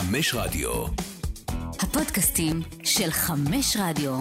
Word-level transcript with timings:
חמש 0.00 0.34
רדיו. 0.34 0.84
הפודקאסטים 1.80 2.62
של 2.84 3.10
חמש 3.10 3.76
רדיו. 3.80 4.20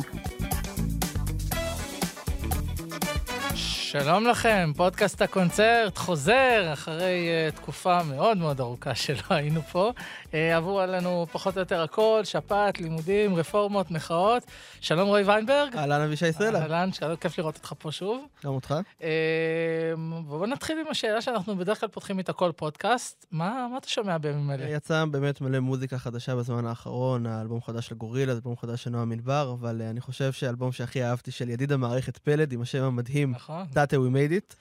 שלום 3.91 4.27
לכם, 4.27 4.71
פודקאסט 4.75 5.21
הקונצרט 5.21 5.97
חוזר 5.97 6.69
אחרי 6.73 7.29
uh, 7.49 7.55
תקופה 7.55 8.03
מאוד 8.03 8.37
מאוד 8.37 8.59
ארוכה 8.59 8.95
שלא 8.95 9.21
היינו 9.35 9.61
פה. 9.61 9.91
Uh, 10.25 10.33
עברו 10.55 10.79
עלינו 10.79 11.25
פחות 11.31 11.55
או 11.55 11.59
יותר 11.59 11.81
הכל, 11.81 12.21
שפעת, 12.23 12.79
לימודים, 12.79 13.35
רפורמות, 13.35 13.91
מחאות. 13.91 14.43
שלום 14.81 15.07
רועי 15.07 15.23
ויינברג. 15.23 15.75
אהלן 15.75 16.01
אבישי 16.01 16.31
סלע. 16.31 16.59
אהלן, 16.61 16.91
שלום, 16.91 17.15
כיף 17.15 17.37
לראות 17.37 17.55
אותך 17.55 17.73
פה 17.79 17.91
שוב. 17.91 18.25
גם 18.45 18.51
אותך. 18.51 18.75
Uh, 18.99 19.03
ובואו 19.97 20.45
נתחיל 20.45 20.77
עם 20.79 20.91
השאלה 20.91 21.21
שאנחנו 21.21 21.55
בדרך 21.55 21.79
כלל 21.79 21.89
פותחים 21.89 22.17
איתה 22.17 22.33
כל 22.33 22.51
פודקאסט. 22.55 23.25
מה, 23.31 23.67
מה 23.71 23.77
אתה 23.77 23.89
שומע 23.89 24.17
בימים 24.17 24.51
אלה? 24.51 24.69
יצא 24.69 25.05
באמת 25.05 25.41
מלא 25.41 25.59
מוזיקה 25.59 25.97
חדשה 25.97 26.35
בזמן 26.35 26.65
האחרון, 26.65 27.25
האלבום 27.25 27.61
חדש 27.61 27.87
של 27.87 27.95
גורילה, 27.95 28.33
אלבום 28.33 28.55
חדש 28.57 28.83
של 28.83 28.89
נועה 28.89 29.05
מדבר, 29.05 29.55
אבל 29.59 29.81
uh, 29.81 29.89
אני 29.89 30.01
חושב 30.01 30.31
שהאלבום 30.31 30.71
שהכי 30.71 31.03
אהבתי 31.03 31.31
של 31.31 31.49
ידיד 31.49 31.71
המערכת 31.71 32.17
פלד, 32.17 32.53
עם 32.53 32.61
השם 32.61 32.83
המדהים, 32.83 33.31
נכון. 33.31 33.65
דאטה 33.79 33.95
We 33.97 33.99
Made 33.99 34.31
It. 34.31 34.55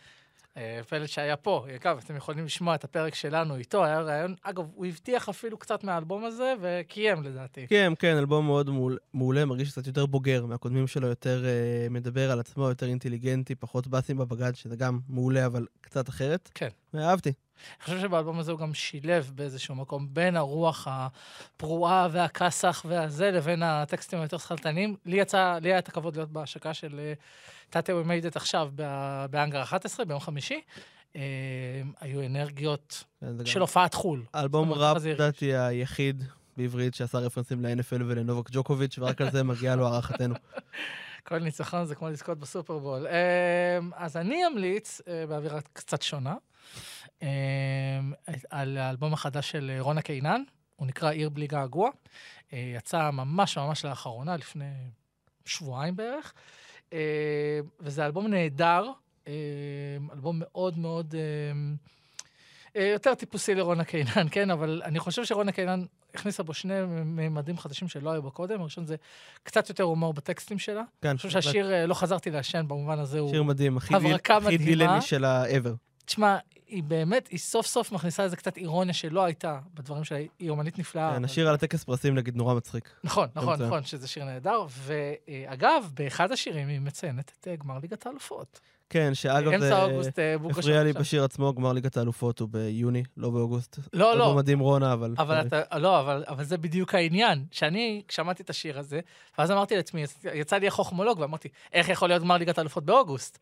אה, 0.57 0.81
פלד 0.89 1.07
שהיה 1.07 1.37
פה, 1.37 1.67
אגב, 1.77 1.99
אתם 2.05 2.17
יכולים 2.17 2.45
לשמוע 2.45 2.75
את 2.75 2.85
הפרק 2.85 3.15
שלנו 3.15 3.57
איתו, 3.57 3.85
היה 3.85 4.01
רעיון, 4.01 4.35
אגב, 4.43 4.65
הוא 4.75 4.87
הבטיח 4.87 5.29
אפילו 5.29 5.59
קצת 5.59 5.85
מהאלבום 5.85 6.25
הזה, 6.25 6.55
וקיים 6.61 7.23
לדעתי. 7.23 7.67
כן, 7.67 7.93
כן, 7.99 8.17
אלבום 8.17 8.47
מאוד 8.47 8.71
מעול- 8.71 8.99
מעולה, 9.15 9.45
מרגיש 9.45 9.71
קצת 9.71 9.87
יותר 9.87 10.07
בוגר 10.07 10.47
מהקודמים 10.47 10.87
שלו, 10.87 11.09
יותר 11.09 11.45
uh, 11.45 11.93
מדבר 11.93 12.31
על 12.31 12.41
עצמו, 12.41 12.69
יותר 12.69 12.87
אינטליגנטי, 12.87 13.55
פחות 13.55 13.87
באסים 13.87 14.17
בבגד, 14.19 14.55
שזה 14.55 14.77
גם 14.77 15.01
מעולה, 15.09 15.47
אבל 15.47 15.67
קצת 15.81 16.09
אחרת. 16.09 16.51
כן. 16.55 16.69
ואהבתי. 16.95 17.33
אני 17.79 17.85
חושב 17.85 18.01
שבאלבום 18.01 18.39
הזה 18.39 18.53
הוא 18.53 18.61
גם 18.61 18.75
שילב 18.75 19.33
באיזשהו 19.35 19.75
מקום 19.75 20.09
בין 20.11 20.37
הרוח 20.37 20.89
הפרועה 20.91 22.09
והכסח 22.11 22.85
והזה, 22.89 23.31
לבין 23.31 23.63
הטקסטים 23.63 24.21
היותר 24.21 24.39
שכלתניים. 24.39 24.97
לי 25.07 25.17
יצא, 25.17 25.59
לי 25.63 25.69
היה 25.69 25.79
את 25.79 25.89
הכבוד 25.89 26.17
להיות 26.17 26.33
בהשקה 26.33 26.75
של 26.75 27.01
תתה 27.71 27.93
We 27.93 28.07
Made 28.07 28.33
It 28.33 28.37
עכשיו 28.37 28.71
באנגר 29.31 29.63
11, 29.63 30.05
ביום 30.05 30.21
חמישי. 30.21 30.61
אה, 31.17 31.23
היו 32.01 32.27
אנרגיות 32.27 33.05
כן, 33.21 33.47
של 33.47 33.61
הופעת 33.61 33.95
חו"ל. 33.95 34.25
אלבום 34.35 34.73
ראפ. 34.73 35.05
לדעתי, 35.05 35.55
היחיד 35.55 36.25
בעברית 36.57 36.95
שעשה 36.95 37.19
רפרנסים 37.19 37.65
ל-NFL 37.65 38.03
ולנובק 38.07 38.51
ג'וקוביץ', 38.53 38.99
ורק 38.99 39.21
על 39.21 39.31
זה 39.31 39.43
מגיעה 39.43 39.77
לו 39.77 39.87
הערכתנו. 39.87 40.35
כל 41.29 41.39
ניצחון 41.39 41.85
זה 41.85 41.95
כמו 41.95 42.09
לזכות 42.09 42.39
בסופרבול. 42.39 43.07
אה, 43.07 43.79
אז 43.97 44.17
אני 44.17 44.47
אמליץ, 44.47 45.01
אה, 45.09 45.27
באווירה 45.27 45.61
קצת 45.73 46.03
שונה, 46.03 46.31
אה, 46.31 46.37
על 48.51 48.77
האלבום 48.77 49.13
החדש 49.13 49.51
של 49.51 49.73
רונה 49.81 50.03
קינן, 50.03 50.43
הוא 50.77 50.87
נקרא 50.87 51.11
עיר 51.11 51.29
בלי 51.29 51.47
געגוע. 51.47 51.91
אה, 52.53 52.73
יצא 52.77 53.11
ממש 53.11 53.59
ממש 53.59 53.85
לאחרונה, 53.85 54.37
לפני 54.37 54.71
שבועיים 55.45 55.97
בערך, 55.97 56.33
אה, 56.93 56.99
וזה 57.81 58.07
אלבום 58.07 58.27
נהדר, 58.27 58.91
אה, 59.29 59.33
אלבום 60.13 60.37
מאוד 60.39 60.79
מאוד... 60.79 61.15
יותר 62.75 63.15
טיפוסי 63.15 63.55
לרונה 63.55 63.85
קינן, 63.85 64.29
כן? 64.31 64.51
אבל 64.51 64.83
אני 64.85 64.99
חושב 64.99 65.25
שרונה 65.25 65.53
קינן 65.53 65.85
הכניסה 66.15 66.43
בו 66.43 66.55
שני 66.55 66.75
ממדים 67.05 67.59
חדשים 67.59 67.89
שלא 67.89 68.11
היו 68.11 68.23
בו 68.23 68.31
קודם. 68.31 68.61
הראשון 68.61 68.87
זה 68.87 68.97
קצת 69.43 69.69
יותר 69.69 69.83
הומור 69.83 70.15
בטקסטים 70.15 70.59
שלה. 70.59 70.83
כן, 71.03 71.09
אני 71.09 71.17
חושב 71.17 71.31
שהשיר, 71.31 71.87
לא 71.87 71.95
חזרתי 71.95 72.31
לעשן 72.31 72.65
במובן 72.69 72.99
הזה, 72.99 73.19
הוא... 73.19 73.31
שיר 73.31 73.43
מדהים, 73.43 73.77
הכי 73.77 73.95
הברקה 73.95 74.39
דיל- 74.39 74.47
הכי 74.49 74.57
מדהימה. 74.57 74.85
דילני 74.87 75.03
של 75.03 75.25
ה-ever. 75.25 75.75
תשמע, 76.05 76.39
היא 76.69 76.83
באמת, 76.83 77.29
היא 77.29 77.39
סוף 77.39 77.67
סוף 77.67 77.93
מכניסה 77.93 78.23
איזה 78.23 78.37
קצת 78.37 78.57
אירוניה 78.57 78.95
שלא 78.95 79.25
הייתה 79.25 79.59
בדברים 79.75 80.05
שלה. 80.05 80.19
היא 80.39 80.51
אומנית 80.51 80.79
נפלאה. 80.79 81.15
כן, 81.15 81.25
השיר 81.25 81.49
על 81.49 81.55
הטקס 81.55 81.85
פרסים, 81.85 82.15
נגיד, 82.15 82.37
נורא 82.37 82.55
מצחיק. 82.55 82.91
נכון, 83.05 83.29
נכון. 83.35 83.63
נכון, 83.63 83.85
שזה 83.85 84.09
שיר 84.09 84.25
נהדר. 84.25 84.67
ואגב, 84.69 85.91
באחד 85.95 86.33
השירים 86.33 86.69
היא 86.69 86.81
מציינת 86.81 87.33
את 87.41 87.49
אה, 87.49 87.57
גמר 87.57 87.79
ליגת 87.83 88.07
האלופות. 88.07 88.61
כן, 88.91 89.15
שאגב, 89.15 89.59
זה 89.61 89.83
אוגוסט, 89.83 90.19
אה, 90.19 90.39
בוקו 90.39 90.61
הפריע 90.61 90.83
לי. 90.85 90.93
בשיר 90.93 91.25
עצמו, 91.25 91.55
גמר 91.55 91.73
ליגת 91.73 91.97
האלופות 91.97 92.41
הוא 92.41 92.49
ביוני, 92.49 93.03
לא 93.17 93.31
באוגוסט. 93.31 93.79
לא, 93.93 94.17
לא. 94.17 94.25
אלבום 94.25 94.39
מדהים 94.39 94.59
רונה, 94.59 94.93
אבל... 94.93 95.15
אבל 95.19 95.41
אתה, 95.41 95.79
לא, 95.79 96.01
אבל, 96.01 96.25
אבל 96.29 96.45
זה 96.45 96.59
בדיוק 96.59 96.95
העניין, 96.95 97.45
שאני 97.51 98.03
שמעתי 98.09 98.43
את 98.43 98.51
השיר 98.51 98.79
הזה, 98.79 99.01
ואז 99.39 99.51
אמרתי 99.51 99.77
לעצמי, 99.77 100.05
יצא 100.35 100.57
לי 100.57 100.67
החוכמולוג, 100.67 101.19
ואמרתי, 101.19 101.49
איך 101.73 101.89
יכול 101.89 102.09
להיות 102.09 102.23
גמר 102.23 102.37
ליגת 102.37 102.59
האלופות 102.59 102.85
באוגוסט? 102.85 103.39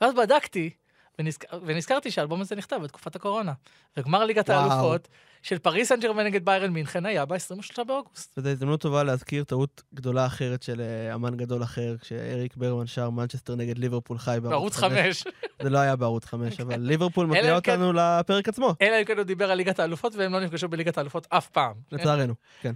ואז 0.00 0.14
בדקתי, 0.14 0.70
ונזכ... 1.18 1.44
ונזכרתי 1.66 2.10
שהאלבום 2.10 2.40
הזה 2.40 2.56
נכתב 2.56 2.76
בתקופת 2.76 3.16
הקורונה. 3.16 3.52
וגמר 3.96 4.24
ליגת. 4.24 4.50
האלופות 4.50 5.08
של 5.42 5.58
פריס 5.58 5.88
סן 5.88 6.00
ג'רמן 6.00 6.24
נגד 6.24 6.44
ביירן 6.44 6.70
מינכן 6.70 7.06
היה 7.06 7.24
ב-23 7.24 7.84
באוגוסט. 7.86 8.38
וזו 8.38 8.48
הזדמנות 8.48 8.80
טובה 8.80 9.02
להזכיר 9.02 9.44
טעות 9.44 9.82
גדולה 9.94 10.26
אחרת 10.26 10.62
של 10.62 10.80
אה, 10.80 11.14
אמן 11.14 11.36
גדול 11.36 11.62
אחר, 11.62 11.96
כשאריק 12.00 12.56
ברמן 12.56 12.86
שר 12.86 13.10
מנצ'סטר 13.10 13.54
נגד 13.54 13.78
ליברפול 13.78 14.18
חי 14.18 14.38
בערוץ 14.42 14.76
5. 14.76 15.24
זה 15.62 15.70
לא 15.70 15.78
היה 15.78 15.96
בערוץ 15.96 16.24
5, 16.24 16.60
אבל 16.60 16.80
ליברפול 16.80 17.26
אלא 17.26 17.30
מביאה 17.34 17.56
אם 17.56 17.60
כן- 17.60 17.72
אותנו 17.72 17.92
לפרק 17.92 18.48
עצמו, 18.48 18.74
אלא 18.82 19.00
אם 19.00 19.04
כן 19.04 19.16
הוא 19.16 19.24
דיבר 19.24 19.50
על 19.50 19.56
ליגת 19.56 19.78
האלופות, 19.78 20.14
והם 20.16 20.32
לא 20.32 20.40
נפגשו 20.40 20.68
בליגת 20.68 20.98
האלופות 20.98 21.26
אף 21.30 21.48
פעם. 21.48 21.72
לצערנו. 21.92 22.34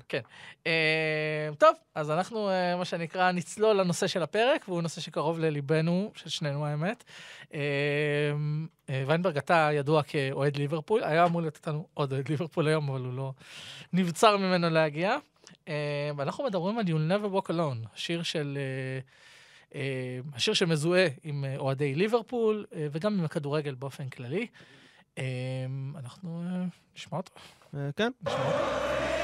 כן. 0.09 0.21
אה, 0.67 1.49
טוב, 1.59 1.75
אז 1.95 2.11
אנחנו, 2.11 2.51
אה, 2.51 2.77
מה 2.77 2.85
שנקרא, 2.85 3.33
נצלול 3.33 3.77
לנושא 3.81 4.07
של 4.07 4.23
הפרק, 4.23 4.65
והוא 4.69 4.83
נושא 4.83 5.01
שקרוב 5.01 5.39
לליבנו, 5.39 6.13
של 6.15 6.31
שנינו 6.31 6.67
האמת. 6.67 7.05
אה, 8.91 9.05
ויינברג, 9.07 9.37
אתה 9.37 9.69
ידוע 9.73 10.03
כאוהד 10.03 10.57
ליברפול, 10.57 11.05
היה 11.05 11.25
אמור 11.25 11.41
להיות 11.41 11.57
איתנו 11.57 11.87
עוד 11.95 12.13
אוהד 12.13 12.29
ליברפול 12.29 12.69
היום, 12.69 12.91
אבל 12.91 13.01
הוא 13.01 13.15
לא 13.15 13.33
נבצר 13.93 14.37
ממנו 14.37 14.71
להגיע. 14.71 15.17
אה, 15.69 16.11
ואנחנו 16.17 16.45
מדברים 16.45 16.79
על 16.79 16.85
You'll 16.85 17.13
Never 17.13 17.37
Walk 17.37 17.51
Alone, 17.51 17.89
שיר 17.95 18.23
של... 18.23 18.59
אה, 19.75 20.21
השיר 20.35 20.55
שמזוהה 20.55 21.07
עם 21.23 21.45
אוהדי 21.57 21.95
ליברפול, 21.95 22.67
וגם 22.93 23.19
עם 23.19 23.25
הכדורגל 23.25 23.75
באופן 23.75 24.09
כללי. 24.09 24.47
אנחנו 25.97 26.45
נשמע 26.97 27.19
אותו. 27.19 27.33
כן. 27.97 28.11
נשמע 28.27 28.47
אותו. 28.47 29.16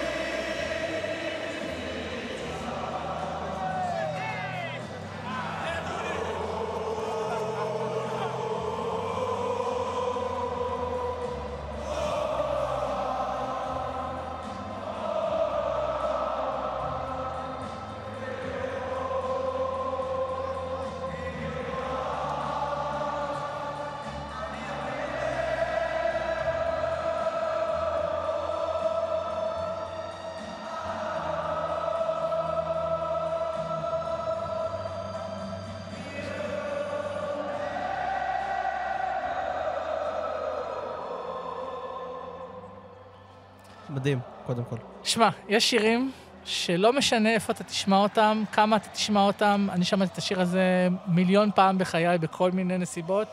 קודם 44.47 44.65
כל. 44.65 44.77
שמע, 45.05 45.29
יש 45.49 45.71
שירים 45.71 46.13
שלא 46.45 46.93
משנה 46.93 47.35
איפה 47.35 47.53
אתה 47.53 47.65
תשמע 47.65 47.97
אותם, 47.97 48.43
כמה 48.53 48.77
אתה 48.77 48.89
תשמע 48.89 49.21
אותם. 49.21 49.69
אני 49.73 49.85
שמעתי 49.85 50.13
את 50.13 50.19
השיר 50.19 50.41
הזה 50.41 50.89
מיליון 51.07 51.51
פעם 51.55 51.79
בחיי, 51.79 52.19
בכל 52.19 52.51
מיני 52.51 52.79
נסיבות. 52.79 53.29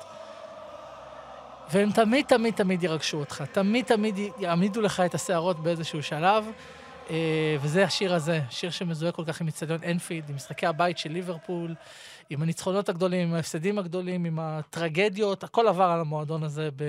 והם 1.71 1.91
תמיד, 1.91 2.25
תמיד, 2.25 2.53
תמיד 2.53 2.83
ירגשו 2.83 3.17
אותך. 3.17 3.43
תמיד, 3.51 3.85
תמיד 3.85 4.19
יעמידו 4.39 4.81
לך 4.81 4.99
את 4.99 5.15
השערות 5.15 5.59
באיזשהו 5.59 6.03
שלב. 6.03 6.51
אה, 7.09 7.15
וזה 7.61 7.83
השיר 7.83 8.13
הזה, 8.13 8.41
שיר 8.49 8.69
שמזוהה 8.69 9.11
כל 9.11 9.23
כך 9.27 9.41
עם 9.41 9.47
אצטדיון 9.47 9.79
אנפילד, 9.91 10.29
עם 10.29 10.35
משחקי 10.35 10.65
הבית 10.65 10.97
של 10.97 11.11
ליברפול, 11.11 11.75
עם 12.29 12.41
הניצחונות 12.41 12.89
הגדולים, 12.89 13.27
עם 13.27 13.33
ההפסדים 13.33 13.79
הגדולים, 13.79 14.25
עם 14.25 14.39
הטרגדיות, 14.39 15.43
הכל 15.43 15.67
עבר 15.67 15.83
על 15.83 15.99
המועדון 15.99 16.43
הזה 16.43 16.69
ב... 16.75 16.83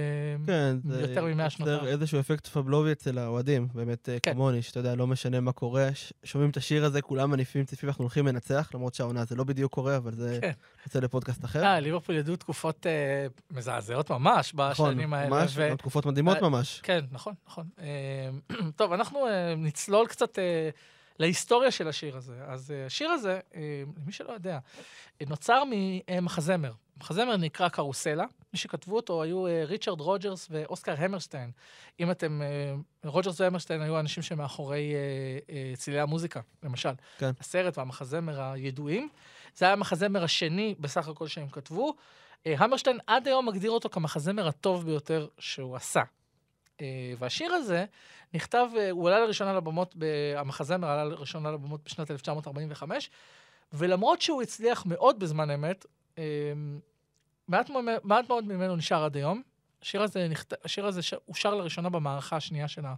כן, 0.47 0.77
זה 0.85 1.01
יותר 1.01 1.25
ממאה 1.25 1.51
שנותיו. 1.51 1.75
יוצר 1.75 1.87
איזשהו 1.89 2.21
אפקט 2.21 2.47
פבלובי 2.47 2.93
אצל 2.93 3.19
האוהדים, 3.19 3.69
באמת 3.75 4.09
אה, 4.09 4.17
כן. 4.23 4.33
כמוני, 4.33 4.63
שאתה 4.63 4.81
יודע, 4.81 4.95
לא 4.95 5.07
משנה 5.07 5.41
מה 5.41 5.53
קורה, 5.53 5.89
ש- 5.95 6.13
שומעים 6.25 6.51
את 6.51 6.57
השיר 6.57 6.85
הזה, 6.85 7.03
כולם 7.03 7.31
מניפים 7.31 7.65
ציפים, 7.65 7.89
אנחנו 7.89 8.03
הולכים 8.03 8.27
לנצח, 8.27 8.71
למרות 8.75 8.95
שהעונה 8.95 9.25
זה 9.25 9.37
לא 9.37 9.45
בדיוק 9.45 9.73
קורה, 9.73 9.97
אבל 9.97 10.15
זה 10.15 10.39
כן. 10.41 10.51
יוצא 10.87 11.01
לפודקאסט 11.01 11.45
אחר. 11.45 11.65
אה, 11.65 11.81
ליברפול 11.81 12.15
ידעו 12.15 12.37
תקופות 12.37 12.87
אה, 12.87 13.27
מזעזעות 13.51 14.11
ממש 14.11 14.55
נכון, 14.55 14.91
בשנים 14.91 15.15
האלה. 15.15 15.31
ממש, 15.31 15.53
ו- 15.57 15.77
תקופות 15.79 16.07
מדהימות 16.07 16.37
אה, 16.37 16.49
ממש. 16.49 16.81
כן, 16.83 17.01
נכון, 17.13 17.35
נכון. 17.49 17.65
אה, 17.81 18.29
טוב, 18.77 18.93
אנחנו 18.93 19.27
אה, 19.27 19.55
נצלול 19.57 20.07
קצת 20.11 20.39
אה, 20.39 20.71
להיסטוריה 21.19 21.71
של 21.71 21.89
השיר 21.89 22.17
הזה. 22.17 22.37
אז 22.47 22.71
אה, 22.71 22.87
השיר 22.87 23.11
הזה, 23.11 23.41
אה, 23.55 23.83
למי 24.03 24.13
שלא 24.13 24.33
יודע, 24.33 24.59
אה, 25.21 25.27
נוצר 25.29 25.63
ממחזמר. 25.67 26.73
מחזמר 27.01 27.37
נקרא 27.37 27.69
קרוסלה. 27.69 28.25
מי 28.53 28.59
שכתבו 28.59 28.97
אותו 28.97 29.23
היו 29.23 29.47
אה, 29.47 29.65
ריצ'רד 29.65 30.01
רוג'רס 30.01 30.49
ואוסקר 30.51 30.95
המרשטיין. 30.99 31.51
אם 32.01 32.11
אתם... 32.11 32.43
אה, 32.43 32.75
רוג'רס 33.11 33.41
והמרשטיין 33.41 33.83
היו 33.83 33.97
האנשים 33.97 34.23
שמאחורי 34.23 34.95
אה, 34.95 35.55
אה, 35.55 35.77
צלילי 35.77 36.01
המוזיקה, 36.01 36.41
למשל. 36.63 36.93
כן. 37.19 37.31
הסרט 37.41 37.79
והמחזמר 37.79 38.41
הידועים. 38.41 39.09
זה 39.55 39.65
היה 39.65 39.73
המחזמר 39.73 40.25
השני 40.25 40.75
בסך 40.79 41.09
הכל 41.09 41.27
שהם 41.27 41.49
כתבו. 41.49 41.95
אה, 42.47 42.55
המרשטיין 42.59 42.99
עד 43.07 43.29
היום 43.29 43.49
מגדיר 43.49 43.71
אותו 43.71 43.89
כמחזמר 43.89 44.49
הטוב 44.49 44.87
ביותר 44.87 45.27
שהוא 45.39 45.77
עשה. 45.77 46.03
אה, 46.83 46.87
והשיר 47.19 47.53
הזה 47.53 47.85
נכתב, 48.35 48.67
אה, 48.77 48.91
הוא 48.91 49.09
עלה 49.09 49.21
לראשונה 49.21 49.53
לבמות, 49.53 49.95
המחזמר 50.37 50.89
עלה 50.89 51.05
לראשונה 51.05 51.51
לבמות 51.51 51.81
בשנת 51.85 52.11
1945, 52.11 53.11
ולמרות 53.73 54.23
שהוא 54.23 54.43
הצליח 54.43 54.87
מאוד 54.87 55.19
בזמן 55.19 55.51
אמת, 55.51 55.87
אה, 56.19 56.25
מעט, 57.49 57.71
מעט 58.05 58.29
מאוד 58.29 58.45
ממנו 58.45 58.77
נשאר 58.77 59.05
עד 59.05 59.17
היום. 59.17 59.43
השיר 59.83 60.03
הזה, 60.03 60.29
נכת... 60.29 60.65
השיר 60.65 60.87
הזה 60.87 61.03
ש... 61.03 61.15
אושר 61.29 61.55
לראשונה 61.55 61.89
במערכה 61.89 62.37
השנייה 62.37 62.69
של, 62.69 62.87
ה... 62.87 62.95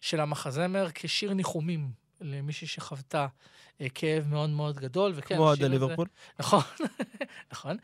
של 0.00 0.20
המחזמר 0.20 0.86
כשיר 0.94 1.34
ניחומים 1.34 1.90
למישהי 2.20 2.66
שחוותה 2.66 3.26
אה, 3.80 3.86
כאב 3.94 4.26
מאוד 4.26 4.50
מאוד 4.50 4.76
גדול. 4.76 5.12
וכן, 5.14 5.36
כמו 5.36 5.50
עד 5.50 5.62
ליברפול. 5.62 6.06
נכון, 6.38 6.62
נכון. 7.52 7.76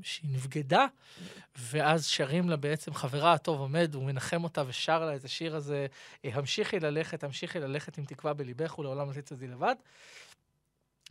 ושהיא 0.00 0.30
נבגדה, 0.30 0.86
ואז 1.58 2.06
שרים 2.06 2.50
לה 2.50 2.56
בעצם, 2.56 2.94
חברה 2.94 3.32
הטוב 3.32 3.60
עומד, 3.60 3.94
הוא 3.94 4.04
מנחם 4.04 4.44
אותה 4.44 4.62
ושר 4.66 5.04
לה 5.04 5.16
את 5.16 5.24
השיר 5.24 5.56
הזה, 5.56 5.86
אה, 6.24 6.30
המשיכי 6.32 6.80
ללכת, 6.80 7.24
המשיכי 7.24 7.60
ללכת 7.60 7.98
עם 7.98 8.04
תקווה 8.04 8.32
בליבך 8.32 8.78
ולעולם 8.78 9.08
לא 9.08 9.14
תצעדי 9.14 9.46
לבד. 9.46 9.74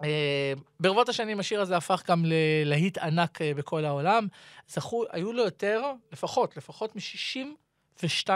אה, 0.03 0.53
ברבות 0.79 1.09
השנים 1.09 1.39
השיר 1.39 1.61
הזה 1.61 1.77
הפך 1.77 2.03
גם 2.07 2.25
ללהיט 2.25 2.97
ענק 2.97 3.41
אה, 3.41 3.53
בכל 3.53 3.85
העולם. 3.85 4.27
זכו, 4.67 5.03
היו 5.11 5.33
לו 5.33 5.43
יותר, 5.43 5.81
לפחות, 6.11 6.57
לפחות 6.57 6.95
מ-62 6.95 8.29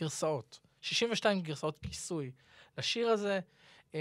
גרסאות. 0.00 0.63
62 0.84 1.40
גרסאות 1.40 1.78
כיסוי 1.82 2.30
לשיר 2.78 3.08
הזה. 3.08 3.40
אה, 3.94 4.00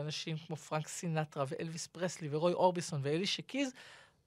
אנשים 0.00 0.36
כמו 0.46 0.56
פרנק 0.56 0.88
סינטרה 0.88 1.44
ואלוויס 1.48 1.86
פרסלי 1.86 2.28
ורוי 2.30 2.52
אורביסון 2.52 3.00
ואלי 3.02 3.26
שקיז, 3.26 3.72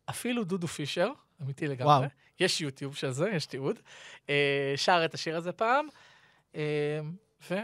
אפילו 0.06 0.44
דודו 0.44 0.68
פישר, 0.68 1.12
אמיתי 1.42 1.68
לגמרי. 1.68 1.94
וואו. 1.94 2.10
יש 2.40 2.62
יוטיוב 2.62 2.96
של 2.96 3.12
זה, 3.12 3.30
יש 3.30 3.46
תיעוד. 3.46 3.80
אה, 4.30 4.74
שר 4.76 5.02
את 5.06 5.14
השיר 5.14 5.38
הזה 5.38 5.52
פעם. 5.52 5.88
אה, 6.56 7.00
ו... 7.50 7.56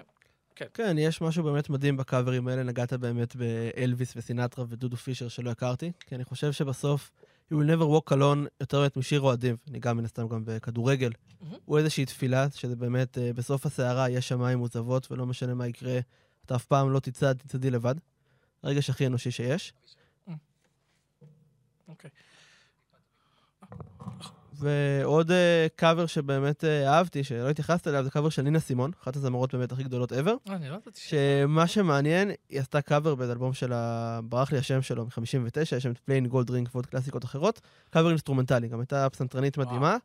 כן, 0.73 0.97
יש 0.97 1.21
משהו 1.21 1.43
באמת 1.43 1.69
מדהים 1.69 1.97
בקאברים 1.97 2.47
האלה, 2.47 2.63
נגעת 2.63 2.93
באמת 2.93 3.35
באלוויס 3.35 4.13
וסינטרה 4.15 4.65
ודודו 4.69 4.97
פישר 4.97 5.27
שלא 5.27 5.49
הכרתי, 5.49 5.91
כי 5.99 6.15
אני 6.15 6.23
חושב 6.23 6.51
שבסוף, 6.51 7.11
You 7.51 7.55
will 7.55 7.67
never 7.67 7.85
walk 7.85 8.13
alone 8.13 8.47
יותר 8.61 8.79
באמת 8.79 8.97
משיר 8.97 9.21
אוהדים, 9.21 9.55
אני 9.69 9.79
גם 9.79 9.97
מן 9.97 10.05
הסתם 10.05 10.27
גם 10.27 10.45
בכדורגל. 10.45 11.11
מהמם. 11.41 11.55
הוא 11.65 11.77
איזושהי 11.77 12.05
תפילה, 12.05 12.47
שזה 12.55 12.75
באמת, 12.75 13.17
אה, 13.17 13.33
בסוף 13.33 13.65
הסערה 13.65 14.09
יש 14.09 14.27
שמיים 14.27 14.59
מוצבות, 14.59 15.11
ולא 15.11 15.25
משנה 15.25 15.53
מה 15.53 15.67
יקרה, 15.67 15.99
אתה 16.45 16.55
אף 16.55 16.65
פעם 16.65 16.91
לא 16.91 16.99
תצעד, 16.99 17.37
תצעדי 17.37 17.71
לבד. 17.71 17.95
הרגש 18.63 18.89
הכי 18.89 19.07
אנושי 19.07 19.31
שיש. 19.31 19.73
אוקיי. 21.87 22.09
ועוד 24.59 25.31
קאבר 25.75 26.05
שבאמת 26.05 26.63
אה, 26.63 26.93
אהבתי, 26.93 27.23
שלא 27.23 27.49
התייחסת 27.49 27.87
אליו, 27.87 28.03
זה 28.03 28.09
קאבר 28.09 28.29
של 28.29 28.41
נינה 28.41 28.59
סימון, 28.59 28.91
אחת 29.03 29.15
הזמרות 29.15 29.55
באמת 29.55 29.71
הכי 29.71 29.83
גדולות 29.83 30.11
ever. 30.11 30.49
אה, 30.49 30.55
אני 30.55 30.69
לא 30.69 30.73
ידעתי 30.73 30.99
ש... 31.01 31.13
שמה 31.13 31.67
שמעניין, 31.67 32.31
היא 32.49 32.59
עשתה 32.59 32.81
קאבר 32.81 33.15
באיזה 33.15 33.33
אלבום 33.33 33.53
שלה, 33.53 34.19
ברח 34.23 34.51
לי 34.51 34.57
השם 34.57 34.81
שלו, 34.81 35.05
מ-59, 35.05 35.61
יש 35.61 35.73
שם 35.73 35.91
את 35.91 35.97
Plain 35.97 36.27
Gold 36.27 36.49
Ring 36.49 36.75
ועוד 36.75 36.85
קלאסיקות 36.85 37.25
אחרות. 37.25 37.61
קאבר 37.89 38.09
אינסטרומנטלי, 38.09 38.67
גם 38.67 38.79
הייתה 38.79 39.09
פסנתרנית 39.09 39.57
וואו. 39.57 39.67
מדהימה. 39.67 39.97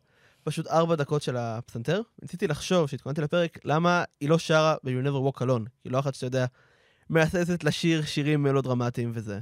פשוט 0.45 0.67
ארבע 0.67 0.95
דקות 0.95 1.23
של 1.23 1.37
הפסנתר. 1.37 2.01
ניסיתי 2.23 2.47
לחשוב, 2.47 2.87
כשהתכוננתי 2.87 3.21
לפרק, 3.21 3.59
למה 3.65 4.05
היא 4.21 4.29
לא 4.29 4.39
שרה 4.39 4.77
ב-You'll 4.85 5.07
Never 5.07 5.33
Walk 5.33 5.43
Alone. 5.43 5.69
היא 5.85 5.93
לא 5.93 5.99
אחת 5.99 6.15
שאתה 6.15 6.27
יודע, 6.27 6.47
מהססת 7.11 7.65
לשיר 7.65 8.05
שירים 8.05 8.43
מלודרמטיים 8.43 9.11
וזה. 9.15 9.41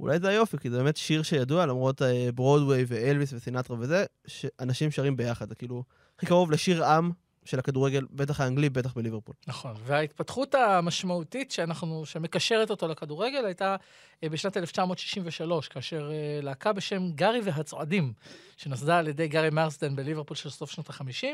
אולי 0.00 0.18
זה 0.18 0.28
היופי, 0.28 0.58
כי 0.58 0.70
זה 0.70 0.76
באמת 0.76 0.96
שיר 0.96 1.22
שידוע, 1.22 1.66
למרות 1.66 2.02
אה, 2.02 2.28
ברודוויי 2.34 2.84
ואלוויס 2.88 3.32
וסינטרה 3.32 3.76
וזה, 3.80 4.04
שאנשים 4.26 4.90
שרים 4.90 5.16
ביחד. 5.16 5.48
זה 5.48 5.54
כאילו 5.54 5.84
הכי 6.16 6.26
קרוב 6.26 6.50
לשיר 6.50 6.84
עם 6.84 7.10
של 7.44 7.58
הכדורגל, 7.58 8.06
בטח 8.10 8.40
האנגלי, 8.40 8.70
בטח 8.70 8.94
בליברפול. 8.94 9.34
נכון, 9.46 9.74
וההתפתחות 9.84 10.54
המשמעותית 10.54 11.50
שאנחנו, 11.50 12.06
שמקשרת 12.06 12.70
אותו 12.70 12.88
לכדורגל 12.88 13.44
הייתה 13.44 13.76
אה, 14.24 14.28
בשנת 14.28 14.56
1963, 14.56 15.68
כאשר 15.68 16.10
אה, 16.12 16.40
להקה 16.42 16.72
בשם 16.72 17.12
גארי 17.14 17.40
והצועדים, 17.44 18.12
שנוסדה 18.56 18.98
על 18.98 19.08
ידי 19.08 19.28
גארי 19.28 19.50
מרסדן 19.50 19.96
בליברפול 19.96 20.36
של 20.36 20.50
סוף 20.50 20.70
שנות 20.70 20.90
ה-50, 20.90 21.26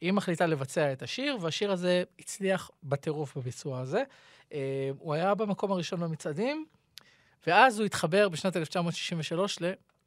היא 0.00 0.12
מחליטה 0.12 0.46
לבצע 0.46 0.92
את 0.92 1.02
השיר, 1.02 1.36
והשיר 1.40 1.72
הזה 1.72 2.02
הצליח 2.18 2.70
בטירוף 2.82 3.36
בביצוע 3.36 3.80
הזה. 3.80 4.02
אה, 4.52 4.90
הוא 4.98 5.14
היה 5.14 5.34
במקום 5.34 5.72
הראשון 5.72 6.00
במצעדים, 6.00 6.66
ואז 7.46 7.78
הוא 7.78 7.86
התחבר 7.86 8.28
בשנת 8.28 8.56
1963 8.56 9.58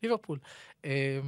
לליברפול. 0.02 0.40
אה, 0.86 1.20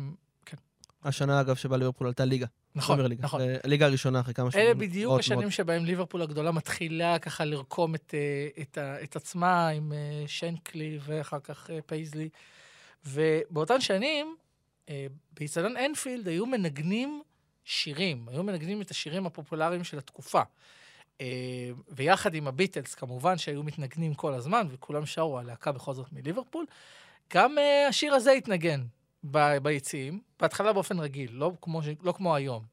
השנה, 1.04 1.42
אגב, 1.42 1.56
שבה 1.56 1.78
ליברפול 1.78 2.08
עלתה 2.08 2.26
ליגה. 2.26 2.46
נכון, 2.76 3.00
ליגה. 3.00 3.24
נכון. 3.24 3.42
הליגה 3.64 3.86
הראשונה 3.86 4.20
אחרי 4.20 4.34
כמה 4.34 4.52
שנים. 4.52 4.66
אלה 4.66 4.74
בדיוק 4.74 5.10
אותן 5.10 5.20
השנים 5.20 5.40
מאוד. 5.40 5.52
שבהם 5.52 5.86
ליברפול 5.86 6.22
הגדולה 6.22 6.52
מתחילה 6.52 7.20
ככה 7.20 7.46
לרקום 7.46 7.96
את, 7.96 8.14
אה, 8.14 8.62
את, 8.62 8.78
את 9.04 9.16
עצמה 9.16 9.68
עם 9.68 9.94
אה, 9.94 10.24
שנקלי 10.28 11.00
ואחר 11.06 11.40
כך 11.40 11.70
אה, 11.70 11.80
פייזלי. 11.86 12.30
ובאותן 13.06 13.82
שנים, 13.82 14.36
אה, 14.90 15.08
באיצטדיון 15.32 15.78
אנפילד 15.78 16.28
היו 16.28 16.46
מנגנים 16.46 17.22
שירים, 17.64 18.30
היו 18.30 18.44
מנגנים 18.44 18.82
את 18.82 18.92
השירים 18.92 19.26
הפופולריים 19.26 19.84
של 19.84 19.98
התקופה. 19.98 20.42
אה, 21.22 21.70
ויחד 21.90 22.34
עם 22.36 22.48
הביטלס, 22.48 22.96
כמובן, 22.96 23.38
שהיו 23.38 23.64
מתנגנים 23.64 24.14
כל 24.14 24.34
הזמן, 24.34 24.68
וכולם 24.72 25.06
שרו, 25.06 25.40
הלהקה 25.40 25.72
בכל 25.72 25.94
זאת 25.94 26.14
מליברפול, 26.14 26.66
גם 27.34 27.58
אה, 27.58 27.88
השיר 27.88 28.14
הזה 28.14 28.32
התנגן 28.32 28.84
ב- 29.24 29.58
ביציעים, 29.58 30.22
בהתחלה 30.40 30.74
באופן 30.74 31.00
רגיל, 31.00 31.32
לא 31.34 31.52
כמו, 31.62 31.82
לא 32.02 32.12
כמו 32.12 32.36
היום. 32.36 32.64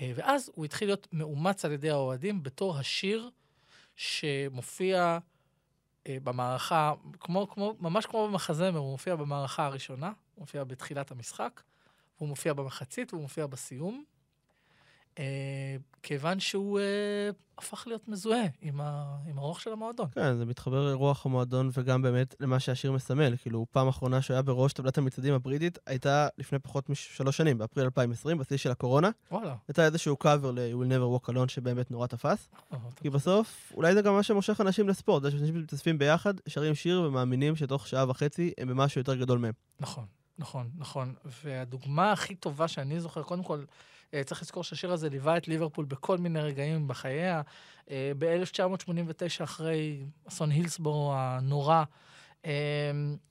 אה, 0.00 0.12
ואז 0.14 0.50
הוא 0.54 0.64
התחיל 0.64 0.88
להיות 0.88 1.08
מאומץ 1.12 1.64
על 1.64 1.72
ידי 1.72 1.90
האוהדים 1.90 2.42
בתור 2.42 2.78
השיר 2.78 3.30
שמופיע 3.96 5.18
במערכה, 6.08 6.92
כמו, 7.20 7.48
כמו, 7.48 7.76
ממש 7.80 8.06
כמו 8.06 8.28
במחזמר, 8.28 8.78
הוא 8.78 8.90
מופיע 8.90 9.16
במערכה 9.16 9.66
הראשונה, 9.66 10.06
הוא 10.06 10.42
מופיע 10.42 10.64
בתחילת 10.64 11.10
המשחק, 11.10 11.62
הוא 12.16 12.28
מופיע 12.28 12.52
במחצית 12.52 13.12
והוא 13.12 13.22
מופיע 13.22 13.46
בסיום, 13.46 14.04
כיוון 16.02 16.40
שהוא 16.40 16.78
אה, 16.80 17.30
הפך 17.58 17.86
להיות 17.86 18.08
מזוהה 18.08 18.46
עם, 18.60 18.80
ה, 18.80 19.16
עם 19.26 19.38
הרוח 19.38 19.60
של 19.60 19.72
המועדון. 19.72 20.06
כן, 20.12 20.36
זה 20.36 20.44
מתחבר 20.44 20.90
לרוח 20.90 21.26
המועדון 21.26 21.70
וגם 21.72 22.02
באמת 22.02 22.34
למה 22.40 22.60
שהשיר 22.60 22.92
מסמל. 22.92 23.36
כאילו, 23.36 23.66
פעם 23.70 23.88
אחרונה 23.88 24.22
שהוא 24.22 24.34
היה 24.34 24.42
בראש 24.42 24.72
טבלת 24.72 24.98
המצעדים 24.98 25.34
הבריטית 25.34 25.78
הייתה 25.86 26.28
לפני 26.38 26.58
פחות 26.58 26.88
משלוש 26.88 27.36
שנים, 27.36 27.58
באפריל 27.58 27.84
2020, 27.84 28.38
בשיא 28.38 28.56
של 28.56 28.70
הקורונה. 28.70 29.10
וואלה. 29.30 29.54
הייתה 29.68 29.84
איזשהו 29.84 30.16
קאבר 30.16 30.50
ל-You 30.50 30.76
will 30.76 30.88
never 30.88 31.26
walk 31.26 31.30
alone 31.32 31.48
שבאמת 31.48 31.90
נורא 31.90 32.06
תפס. 32.06 32.48
אה, 32.72 32.78
כי 32.96 33.10
בסוף, 33.10 33.72
אולי 33.74 33.94
זה 33.94 34.02
גם 34.02 34.14
מה 34.14 34.22
שמושך 34.22 34.60
אנשים 34.60 34.88
לספורט. 34.88 35.22
זה 35.22 35.30
שאנשים 35.30 35.62
מתאספים 35.62 35.98
ביחד, 35.98 36.34
שרים 36.48 36.74
שיר 36.74 37.02
ומאמינים 37.02 37.56
שתוך 37.56 37.88
שעה 37.88 38.10
וחצי 38.10 38.52
הם 38.58 38.68
במשהו 38.68 39.00
יותר 39.00 39.14
גדול 39.14 39.38
מהם. 39.38 39.52
נכון, 39.80 40.04
נכון, 40.38 40.70
נכון. 40.78 41.14
והדוגמה 41.44 42.12
הכי 42.12 42.34
טובה 42.34 42.68
שאני 42.68 43.00
זוכר, 43.00 43.22
קודם 43.22 43.42
כל, 43.42 43.58
אה, 43.58 43.64
צריך 44.24 44.42
לזכור 44.42 44.64
שהשיר 44.64 44.92
הזה 44.92 45.08
ליווה 45.08 45.36
את 45.36 45.48
ליברפול 45.48 45.84
בכל 45.84 46.18
מיני 46.18 46.40
רגעים 46.40 46.88
בחייה. 46.88 47.42
אה, 47.90 48.12
ב-1989, 48.18 49.44
אחרי 49.44 50.04
אסון 50.28 50.50
הילסבורו 50.50 51.12
הנורא, 51.14 51.84
אה, 52.44 52.50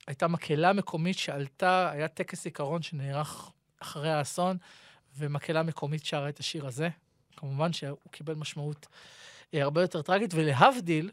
הייתה 0.07 0.27
מקהלה 0.27 0.73
מקומית 0.73 1.17
שעלתה, 1.17 1.91
היה 1.91 2.07
טקס 2.07 2.43
זיכרון 2.43 2.81
שנערך 2.81 3.51
אחרי 3.79 4.11
האסון, 4.11 4.57
ומקהלה 5.17 5.63
מקומית 5.63 6.05
שרה 6.05 6.29
את 6.29 6.39
השיר 6.39 6.67
הזה. 6.67 6.89
כמובן 7.37 7.73
שהוא 7.73 7.97
קיבל 8.11 8.35
משמעות 8.35 8.87
אה, 9.53 9.63
הרבה 9.63 9.81
יותר 9.81 10.01
טרגית, 10.01 10.33
ולהבדיל, 10.33 11.11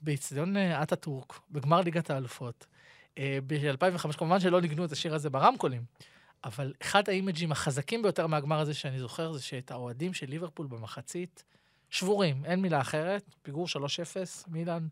באיצטדיון 0.00 0.56
אטאטורק, 0.56 1.40
בגמר 1.50 1.80
ליגת 1.80 2.10
האלופות, 2.10 2.66
אה, 3.18 3.38
ב-2005, 3.46 4.12
כמובן 4.12 4.40
שלא 4.40 4.60
ניגנו 4.60 4.84
את 4.84 4.92
השיר 4.92 5.14
הזה 5.14 5.30
ברמקולים, 5.30 5.82
אבל 6.44 6.72
אחד 6.82 7.08
האימג'ים 7.08 7.52
החזקים 7.52 8.02
ביותר 8.02 8.26
מהגמר 8.26 8.60
הזה 8.60 8.74
שאני 8.74 8.98
זוכר, 8.98 9.32
זה 9.32 9.42
שאת 9.42 9.70
האוהדים 9.70 10.14
של 10.14 10.26
ליברפול 10.26 10.66
במחצית 10.66 11.44
שבורים, 11.90 12.44
אין 12.44 12.60
מילה 12.60 12.80
אחרת, 12.80 13.34
פיגור 13.42 13.66
3-0, 13.66 13.70
מילאן. 14.48 14.88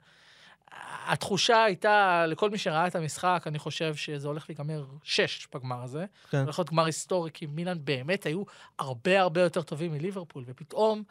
התחושה 1.06 1.64
הייתה, 1.64 2.24
לכל 2.26 2.50
מי 2.50 2.58
שראה 2.58 2.86
את 2.86 2.96
המשחק, 2.96 3.44
אני 3.46 3.58
חושב 3.58 3.94
שזה 3.94 4.28
הולך 4.28 4.44
להיגמר 4.48 4.84
6 5.02 5.48
בגמר 5.54 5.82
הזה. 5.82 6.04
כן. 6.30 6.42
הולך 6.42 6.58
להיות 6.58 6.70
גמר 6.70 6.84
היסטורי, 6.84 7.30
כי 7.30 7.46
מילאן 7.46 7.78
באמת 7.84 8.26
היו 8.26 8.42
הרבה 8.78 9.20
הרבה 9.20 9.40
יותר 9.40 9.62
טובים 9.62 9.92
מליברפול, 9.92 10.44
ופתאום 10.46 11.02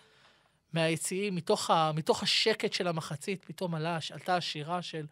מהיציעים, 0.74 1.36
מתוך, 1.36 1.70
ה, 1.70 1.92
מתוך 1.96 2.24
השקט 2.24 2.74
של 2.74 2.88
המחצית, 2.88 3.46
פתאום 3.46 3.76
עלה, 3.76 3.98
עלתה 4.12 4.36
השירה 4.36 4.82
של 4.82 5.06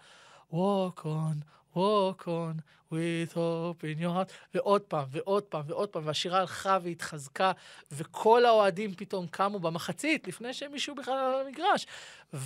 Walk 0.52 1.00
on, 1.04 1.38
walk 1.76 2.22
on, 2.28 2.62
with 2.92 3.34
hope 3.34 3.84
in 3.84 4.02
your 4.02 4.14
heart, 4.16 4.32
ועוד 4.54 4.82
פעם, 4.82 5.06
ועוד 5.12 5.44
פעם, 5.44 5.64
ועוד 5.68 5.90
פעם, 5.90 6.08
והשירה 6.08 6.40
הלכה 6.40 6.78
והתחזקה, 6.84 7.52
וכל 7.92 8.46
האוהדים 8.46 8.94
פתאום 8.96 9.28
קמו 9.28 9.60
במחצית, 9.60 10.28
לפני 10.28 10.54
שמישהו 10.54 10.96
בכלל 10.96 11.14
על 11.14 11.48
המגרש, 11.48 11.88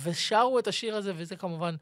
ושרו 0.02 0.58
את 0.58 0.66
השיר 0.68 0.96
הזה, 0.96 1.12
וזה 1.16 1.36
כמובן, 1.36 1.74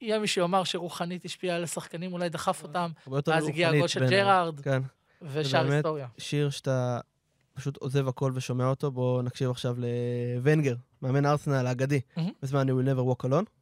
יהיה 0.00 0.18
מי 0.18 0.26
שיאמר 0.26 0.64
שרוחנית 0.64 1.24
השפיעה 1.24 1.56
על 1.56 1.64
השחקנים, 1.64 2.12
אולי 2.12 2.28
דחף 2.28 2.62
אותם, 2.62 2.90
ואז 3.26 3.48
הגיע 3.48 3.68
הגול 3.68 3.88
של. 3.88 4.08
ג'רארד, 4.10 4.60
כן. 4.60 4.82
באמת, 5.20 5.54
היסטוריה. 5.54 6.08
שיר 6.18 6.50
שאתה 6.50 7.00
פשוט 7.54 7.76
עוזב 7.76 8.08
הכל 8.08 8.32
ושומע 8.34 8.66
אותו, 8.66 8.90
בואו 8.90 9.22
נקשיב 9.22 9.50
עכשיו 9.50 9.76
לוונגר, 10.36 10.74
מאמן 11.02 11.26
ארסנל 11.26 11.66
האגדי. 11.66 12.00
בזמן 12.42 12.68
You 12.68 12.72
will 12.72 12.86
never 12.86 13.02
walk 13.12 13.28
alone. 13.28 13.55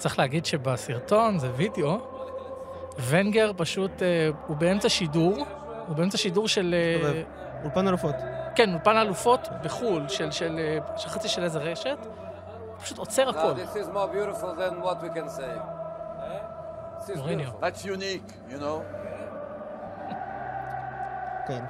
צריך 0.00 0.18
להגיד 0.18 0.46
שבסרטון, 0.46 1.38
זה 1.38 1.50
וידאו, 1.56 1.98
ונגר 3.08 3.52
פשוט, 3.56 4.02
אה, 4.02 4.30
הוא 4.46 4.56
באמצע 4.56 4.88
שידור, 4.88 5.46
הוא 5.86 5.96
באמצע 5.96 6.18
שידור 6.18 6.48
של... 6.48 6.74
אה. 7.04 7.22
אולפן 7.64 7.88
אלופות. 7.88 8.14
כן, 8.54 8.72
אולפן 8.72 8.96
אלופות 8.96 9.48
בחו"ל, 9.62 10.08
של, 10.08 10.30
של, 10.30 10.58
אה, 10.58 10.98
של 10.98 11.08
חצי 11.08 11.28
של 11.28 11.44
איזה 11.44 11.58
רשת, 11.58 12.06
פשוט 12.82 12.98
עוצר 12.98 13.26
Now, 13.26 13.30
הכל. 13.30 13.52
this 13.52 13.76
is 13.76 13.88
more 13.88 14.08
beautiful 14.14 14.54
than 14.56 14.82
what 14.84 15.02
we 15.04 15.18
can 15.18 15.28
say. 15.28 15.58
This 16.98 17.14
is 17.14 17.18
מוריניו. 17.18 17.50
That's 17.60 17.84
unique, 17.84 18.52
you 18.52 18.58
know. 18.60 18.82
כן. 21.48 21.64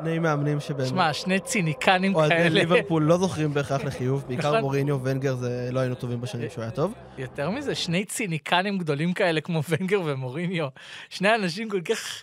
שני 0.00 0.18
מאמנים 0.18 0.60
שבאמת... 0.60 0.88
שמע, 0.88 1.12
שני 1.12 1.40
ציניקנים 1.40 2.14
אוהדי 2.14 2.34
כאלה. 2.34 2.48
ליברפול 2.48 3.02
לא 3.02 3.18
זוכרים 3.18 3.54
בהכרח 3.54 3.84
לחיוב, 3.84 4.24
בעיקר 4.28 4.48
נכון. 4.48 4.60
מוריניו, 4.60 4.98
ונגר 5.02 5.34
זה 5.34 5.68
לא 5.72 5.80
היינו 5.80 5.94
טובים 5.94 6.20
בשנים 6.20 6.50
שהוא 6.50 6.62
היה 6.62 6.70
טוב. 6.70 6.94
יותר 7.18 7.50
מזה, 7.50 7.74
שני 7.74 8.04
ציניקנים 8.04 8.78
גדולים 8.78 9.12
כאלה 9.12 9.40
כמו 9.40 9.60
ונגר 9.68 10.00
ומוריניו. 10.04 10.68
שני 11.08 11.34
אנשים 11.34 11.68
כל 11.68 11.80
כך... 11.80 12.22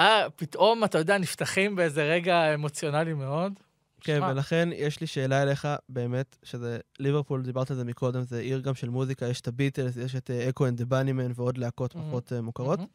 אה, 0.00 0.26
פתאום, 0.36 0.84
אתה 0.84 0.98
יודע, 0.98 1.18
נפתחים 1.18 1.76
באיזה 1.76 2.02
רגע 2.02 2.54
אמוציונלי 2.54 3.14
מאוד. 3.14 3.52
כן, 4.00 4.20
ולכן 4.30 4.68
יש 4.76 5.00
לי 5.00 5.06
שאלה 5.06 5.42
אליך, 5.42 5.68
באמת, 5.88 6.36
שזה 6.42 6.78
ליברפול, 6.98 7.42
דיברת 7.42 7.70
על 7.70 7.76
זה 7.76 7.84
מקודם, 7.84 8.22
זה 8.22 8.38
עיר 8.38 8.60
גם 8.60 8.74
של 8.74 8.88
מוזיקה, 8.88 9.26
יש 9.26 9.40
את 9.40 9.48
הביטלס, 9.48 9.96
יש 9.96 10.16
את 10.16 10.30
Echo 10.30 10.66
and 10.66 10.78
the 10.78 10.84
Bunnymen 10.84 11.32
ועוד 11.34 11.58
להקות 11.58 11.94
מהמם. 11.94 12.08
פחות 12.08 12.32
אה, 12.32 12.40
מוכרות. 12.40 12.78
מהמם. 12.78 12.90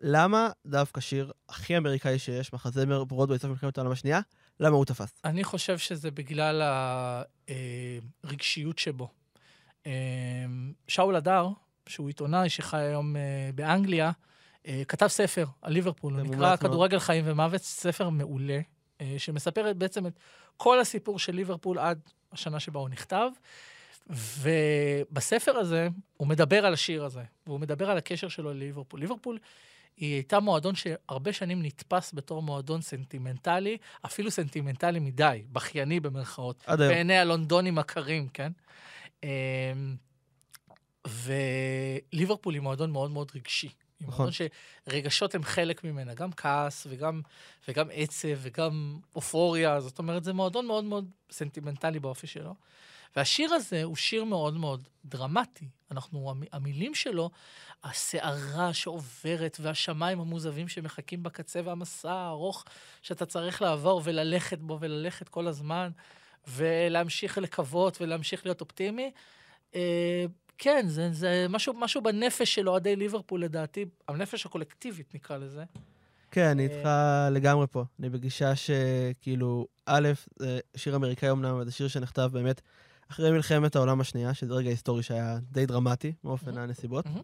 למה 0.00 0.50
דווקא 0.66 1.00
שיר 1.00 1.32
הכי 1.48 1.76
אמריקאי 1.76 2.18
שיש, 2.18 2.52
מחזמר 2.52 3.04
ברודווי 3.04 3.38
סוף 3.38 3.50
מלחמת 3.50 3.78
העולם 3.78 3.92
השנייה, 3.92 4.20
למה 4.60 4.76
הוא 4.76 4.84
תפס? 4.84 5.20
אני 5.24 5.44
חושב 5.44 5.78
שזה 5.78 6.10
בגלל 6.10 6.62
הרגשיות 8.24 8.78
שבו. 8.78 9.08
אה, 9.86 9.92
שאול 10.88 11.16
הדר, 11.16 11.48
שהוא 11.86 12.08
עיתונאי 12.08 12.48
שחי 12.48 12.76
היום 12.76 13.16
אה, 13.16 13.50
באנגליה, 13.54 14.10
אה, 14.66 14.82
כתב 14.88 15.06
ספר 15.06 15.46
על 15.62 15.72
ליברפול, 15.72 16.12
הוא 16.14 16.22
נקרא. 16.22 16.56
כדורגל 16.56 16.98
חיים 16.98 17.24
ומוות, 17.26 17.60
ספר 17.60 18.08
מעולה, 18.08 18.60
אה, 19.00 19.14
שמספר 19.18 19.72
בעצם 19.76 20.06
את 20.06 20.18
כל 20.56 20.80
הסיפור 20.80 21.18
של 21.18 21.34
ליברפול 21.34 21.78
עד 21.78 22.00
השנה 22.32 22.60
שבה 22.60 22.80
הוא 22.80 22.88
נכתב. 22.88 23.28
ובספר 24.10 25.56
הזה 25.56 25.88
הוא 26.16 26.28
מדבר 26.28 26.66
על 26.66 26.72
השיר 26.72 27.04
הזה, 27.04 27.22
והוא 27.46 27.60
מדבר 27.60 27.90
על 27.90 27.98
הקשר 27.98 28.28
שלו 28.28 28.52
לליברפול. 28.52 29.00
ליברפול 29.00 29.38
היא 29.96 30.14
הייתה 30.14 30.40
מועדון 30.40 30.74
שהרבה 30.74 31.32
שנים 31.32 31.62
נתפס 31.62 32.12
בתור 32.14 32.42
מועדון 32.42 32.82
סנטימנטלי, 32.82 33.76
אפילו 34.06 34.30
סנטימנטלי 34.30 34.98
מדי, 34.98 35.42
בכייני 35.52 36.00
במרכאות, 36.00 36.64
עד 36.66 36.80
היום. 36.80 36.92
בעיני 36.92 37.18
הלונדונים 37.18 37.78
הקרים, 37.78 38.28
כן? 38.28 38.52
אמ, 39.22 39.28
וליברפול 41.06 42.54
היא 42.54 42.62
מועדון 42.62 42.90
מאוד 42.90 43.10
מאוד 43.10 43.32
רגשי. 43.34 43.68
היא 44.00 44.08
נכון. 44.08 44.16
מועדון 44.26 44.48
שרגשות 44.88 45.34
הם 45.34 45.42
חלק 45.42 45.84
ממנה, 45.84 46.14
גם 46.14 46.32
כעס 46.32 46.86
וגם, 46.90 47.20
וגם 47.68 47.86
עצב 47.92 48.28
וגם 48.38 48.98
אופוריה, 49.14 49.80
זאת 49.80 49.98
אומרת, 49.98 50.24
זה 50.24 50.32
מועדון 50.32 50.66
מאוד 50.66 50.84
מאוד 50.84 51.10
סנטימנטלי 51.30 52.00
באופי 52.00 52.26
שלו. 52.26 52.54
והשיר 53.16 53.52
הזה 53.54 53.82
הוא 53.82 53.96
שיר 53.96 54.24
מאוד 54.24 54.54
מאוד 54.56 54.88
דרמטי. 55.04 55.68
אנחנו, 55.90 56.30
המ- 56.30 56.42
המילים 56.52 56.94
שלו, 56.94 57.30
הסערה 57.84 58.72
שעוברת 58.72 59.56
והשמיים 59.60 60.20
המוזבים 60.20 60.68
שמחכים 60.68 61.22
בקצה 61.22 61.60
והמסע 61.64 62.12
הארוך 62.12 62.64
שאתה 63.02 63.26
צריך 63.26 63.62
לעבור 63.62 64.00
וללכת 64.04 64.58
בו 64.58 64.78
וללכת 64.80 65.28
כל 65.28 65.46
הזמן, 65.48 65.90
ולהמשיך 66.48 67.38
לקוות 67.38 68.00
ולהמשיך 68.00 68.46
להיות 68.46 68.60
אופטימי. 68.60 69.10
אה, 69.74 70.24
כן, 70.58 70.84
זה, 70.88 71.08
זה 71.12 71.46
משהו, 71.48 71.74
משהו 71.74 72.02
בנפש 72.02 72.54
של 72.54 72.68
אוהדי 72.68 72.96
ליברפול, 72.96 73.44
לדעתי, 73.44 73.84
הנפש 74.08 74.46
הקולקטיבית 74.46 75.14
נקרא 75.14 75.36
לזה. 75.36 75.64
כן, 76.30 76.46
אני 76.46 76.68
אה, 76.68 76.76
איתך 76.76 76.88
לגמרי 77.34 77.66
פה. 77.66 77.84
אני 78.00 78.08
בגישה 78.08 78.52
שכאילו, 78.56 79.66
א', 79.86 80.08
שיר 80.76 80.96
אמריקאי 80.96 81.30
אמנם, 81.30 81.54
אבל 81.54 81.64
זה 81.64 81.72
שיר 81.72 81.88
שנכתב 81.88 82.30
באמת 82.32 82.60
אחרי 83.10 83.30
מלחמת 83.30 83.76
העולם 83.76 84.00
השנייה, 84.00 84.34
שזה 84.34 84.54
רגע 84.54 84.70
היסטורי 84.70 85.02
שהיה 85.02 85.38
די 85.52 85.66
דרמטי, 85.66 86.12
מאופן 86.24 86.46
מהמם. 86.46 86.62
הנסיבות. 86.62 87.06
מהמם. 87.06 87.20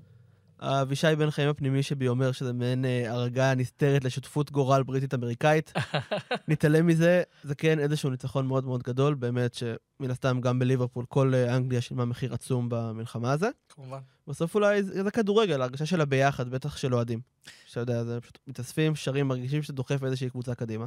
אבישי 0.60 1.16
בן 1.18 1.30
חיים 1.30 1.48
הפנימי 1.48 1.82
שבי 1.82 2.08
אומר 2.08 2.32
שזה 2.32 2.52
מעין 2.52 2.84
אה, 2.84 3.12
הרגה 3.12 3.54
נסתרת 3.54 4.04
לשותפות 4.04 4.52
גורל 4.52 4.82
בריטית-אמריקאית. 4.82 5.72
נתעלם 6.48 6.86
מזה, 6.86 7.22
זה 7.42 7.54
כן 7.54 7.78
איזשהו 7.78 8.10
ניצחון 8.10 8.46
מאוד 8.46 8.64
מאוד 8.64 8.82
גדול, 8.82 9.14
באמת 9.14 9.54
שמן 9.54 10.10
הסתם 10.10 10.40
גם 10.40 10.58
בליברפול 10.58 11.04
כל 11.08 11.34
אה, 11.34 11.56
אנגליה 11.56 11.80
שילמה 11.80 12.04
מחיר 12.04 12.34
עצום 12.34 12.68
במלחמה 12.68 13.32
הזו. 13.32 13.46
כמובן. 13.68 13.98
בסוף 14.28 14.54
אולי 14.54 14.82
זה 14.82 15.02
זה 15.02 15.10
כדורגל, 15.10 15.60
ההרגשה 15.60 15.86
שלה 15.86 16.04
ביחד, 16.04 16.48
בטח 16.48 16.76
של 16.76 16.94
אוהדים. 16.94 17.20
שאתה 17.66 17.80
יודע, 17.80 18.04
זה 18.04 18.20
פשוט 18.20 18.38
מתאספים, 18.46 18.96
שרים, 18.96 19.28
מרגישים 19.28 19.62
שאתה 19.62 19.72
דוחף 19.72 20.04
איזושהי 20.04 20.30
קבוצה 20.30 20.54
קדימה. 20.54 20.86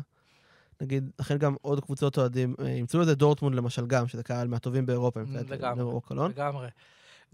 נגיד, 0.81 1.09
לכן 1.19 1.37
גם 1.37 1.55
עוד 1.61 1.79
קבוצות 1.79 2.17
אוהדים, 2.17 2.55
אה, 2.59 2.69
ימצאו 2.69 2.99
לזה 2.99 3.15
דורטמונד 3.15 3.55
למשל 3.55 3.87
גם, 3.87 4.07
שזה 4.07 4.23
קהל 4.23 4.47
מהטובים 4.47 4.85
באירופה, 4.85 5.19
לגמרי. 5.49 6.01
קלון. 6.07 6.31
לגמרי. 6.31 6.67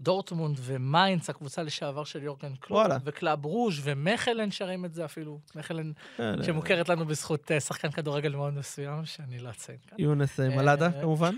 דורטמונד 0.00 0.58
ומיינץ, 0.62 1.30
הקבוצה 1.30 1.62
לשעבר 1.62 2.04
של 2.04 2.22
יורגן 2.22 2.54
קלופ, 2.56 2.70
וואלה. 2.70 2.98
וקלאב 3.04 3.44
ברוז' 3.44 3.80
ומכלן 3.82 4.50
שרים 4.50 4.84
את 4.84 4.94
זה 4.94 5.04
אפילו. 5.04 5.40
מכלן 5.54 5.92
כן, 6.16 6.42
שמוכרת 6.42 6.88
לנו 6.88 7.06
בזכות 7.06 7.52
אה, 7.52 7.60
שחקן 7.60 7.90
כדורגל 7.90 8.36
מאוד 8.36 8.54
מסוים, 8.54 9.04
שאני 9.04 9.38
לא 9.38 9.50
אציין 9.50 9.78
כאן. 9.86 9.96
יונס 10.00 10.40
אה, 10.40 10.56
מלאדה, 10.56 10.86
אה, 10.86 10.92
כמובן. 11.02 11.34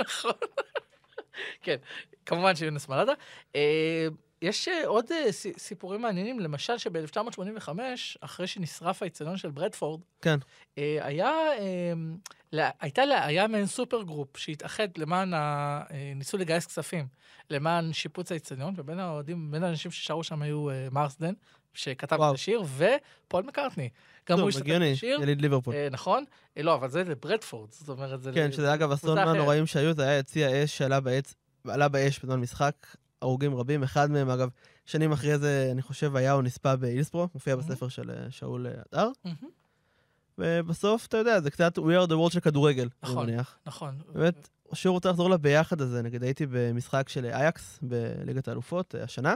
נכון. 0.00 0.32
כן, 1.62 1.76
כמובן 2.26 2.56
שיונס 2.56 2.88
מלאדה. 2.88 3.12
יש 4.42 4.68
אה, 4.68 4.86
עוד 4.86 5.04
אה, 5.12 5.32
סי- 5.32 5.52
סיפורים 5.58 6.02
מעניינים, 6.02 6.40
למשל 6.40 6.78
שב-1985, 6.78 7.68
אחרי 8.20 8.46
שנשרף 8.46 9.02
האיצטדיון 9.02 9.36
של 9.36 9.50
ברדפורד, 9.50 10.00
כן. 10.22 10.38
אה, 10.78 10.98
היה, 11.00 11.32
לה- 12.52 12.70
הייתה, 12.80 13.02
היה 13.02 13.46
מעין 13.46 13.66
supergroup 13.66 14.36
שהתאחד 14.36 14.88
למען, 14.96 15.34
ה, 15.34 15.80
ניסו 16.16 16.36
לגייס 16.38 16.66
כספים 16.66 17.06
למען 17.50 17.92
שיפוץ 17.92 18.32
האיצטדיון, 18.32 18.74
ובין 18.76 18.98
האוהדים, 18.98 19.50
בין 19.50 19.64
האנשים 19.64 19.90
ששרו 19.90 20.24
שם 20.24 20.42
היו 20.42 20.66
מרסדן, 20.90 21.32
שכתב 21.74 22.16
וואו. 22.18 22.30
את 22.30 22.34
השיר, 22.34 22.62
ופול 22.76 23.42
מקארטני. 23.44 23.88
גם 24.28 24.40
הוא 24.40 24.48
השתתף 24.48 24.64
בשיר. 24.92 25.20
יליד 25.22 25.40
ליברפול. 25.40 25.74
אה, 25.74 25.88
נכון? 25.90 26.24
אה, 26.56 26.62
לא, 26.62 26.74
אבל 26.74 26.88
זה 26.90 27.04
לברדפורד, 27.04 27.72
זאת 27.72 27.88
אומרת, 27.88 28.22
זה... 28.22 28.30
כן, 28.34 28.48
ל- 28.48 28.52
שזה 28.52 28.74
אגב 28.74 28.92
אסון. 28.92 29.14
מהנוראים 29.18 29.66
שהיו, 29.66 29.92
זה 29.94 30.02
היה 30.02 30.18
יציע 30.18 30.64
אש 30.64 30.78
שעלה 30.78 31.00
בעץ, 31.00 31.34
עלה 31.68 31.88
באש 31.88 32.18
בזמן 32.18 32.40
משחק, 32.40 32.74
הרוגים 33.22 33.54
רבים, 33.56 33.82
אחד 33.82 34.10
מהם 34.10 34.30
אגב, 34.30 34.48
שנים 34.86 35.12
אחרי 35.12 35.38
זה, 35.38 35.68
אני 35.72 35.82
חושב, 35.82 36.16
היה 36.16 36.32
או 36.32 36.42
נספה 36.42 36.76
באילספרו, 36.76 37.28
מופיע 37.34 37.56
מהמם. 37.56 37.68
בספר 37.68 37.88
של 37.88 38.10
אה, 38.10 38.30
שאול 38.30 38.66
אה, 38.66 38.72
הדר, 38.92 39.10
מהמם, 39.24 39.48
ובסוף, 40.38 41.06
אתה 41.06 41.16
יודע, 41.16 41.40
זה 41.40 41.50
קצת 41.50 41.78
We 41.78 41.80
are 41.80 42.08
the 42.08 42.12
world 42.12 42.32
של 42.32 42.40
כדורגל, 42.40 42.88
אני 43.02 43.12
נכון. 43.12 43.26
מניח. 43.26 43.58
נכון. 43.66 43.98
באמת, 44.12 44.48
שוב 44.72 44.92
רוצה 44.92 45.10
לחזור 45.10 45.30
לביחד 45.30 45.80
הזה, 45.80 46.02
נגיד 46.02 46.22
הייתי 46.22 46.46
במשחק 46.50 47.08
של 47.08 47.24
אייקס 47.24 47.78
בליגת 47.82 48.48
האלופות 48.48 48.94
אה, 48.94 49.02
השנה, 49.02 49.34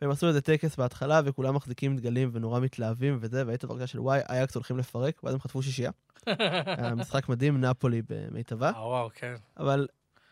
והם 0.00 0.10
עשו 0.10 0.28
איזה 0.28 0.40
טקס 0.40 0.76
בהתחלה, 0.76 1.20
וכולם 1.24 1.54
מחזיקים 1.54 1.96
דגלים 1.96 2.30
ונורא 2.32 2.60
מתלהבים 2.60 3.18
וזה, 3.20 3.46
והיית 3.46 3.64
ברגע 3.64 3.86
של 3.86 4.00
וואי, 4.00 4.20
אייקס 4.28 4.54
הולכים 4.54 4.78
לפרק, 4.78 5.24
ואז 5.24 5.34
הם 5.34 5.40
חטפו 5.40 5.62
שישייה. 5.62 5.90
היה 6.76 6.94
משחק 6.94 7.28
מדהים, 7.28 7.60
נפולי 7.60 8.02
במיטבה. 8.08 8.70
אה, 8.70 8.86
וואו, 8.88 9.10
כן. 9.14 9.34
אבל 9.56 9.86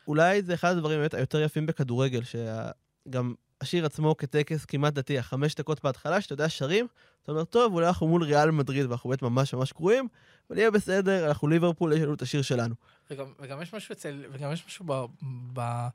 אולי 0.09 0.43
זה 0.43 0.55
אחד 0.55 0.71
הדברים 0.71 0.99
באמת 0.99 1.15
היותר 1.15 1.41
יפים 1.41 1.67
בכדורגל, 1.67 2.21
שגם 2.25 3.35
השיר 3.61 3.87
עצמו 3.87 4.17
כטקס 4.17 4.65
כמעט 4.65 4.93
דתי, 4.93 5.19
החמש 5.19 5.55
דקות 5.55 5.85
בהתחלה, 5.85 6.21
שאתה 6.21 6.33
יודע, 6.33 6.49
שרים, 6.49 6.87
אתה 7.23 7.33
אומר, 7.33 7.45
טוב, 7.45 7.75
אולי 7.75 7.87
אנחנו 7.87 8.09
מול 8.09 8.25
ריאל 8.25 8.51
מדריד, 8.51 8.87
ואנחנו 8.87 9.11
באמת 9.11 9.23
ממש 9.23 9.55
ממש 9.55 9.73
גרועים, 9.73 10.09
אבל 10.51 10.59
יהיה 10.59 10.71
בסדר, 10.71 11.29
אנחנו 11.29 11.49
ליברפול, 11.49 11.93
יש 11.93 12.01
לנו 12.01 12.15
את 12.15 12.23
השיר 12.23 12.43
שלנו. 12.43 12.75
וגם, 13.11 13.27
וגם 13.41 13.63
יש 13.63 13.75
משהו 13.75 13.93
אצל, 13.93 14.25
וגם 14.33 14.53
יש 14.53 14.67
משהו 14.67 14.85
ב, 14.89 15.05
ב, 15.53 15.87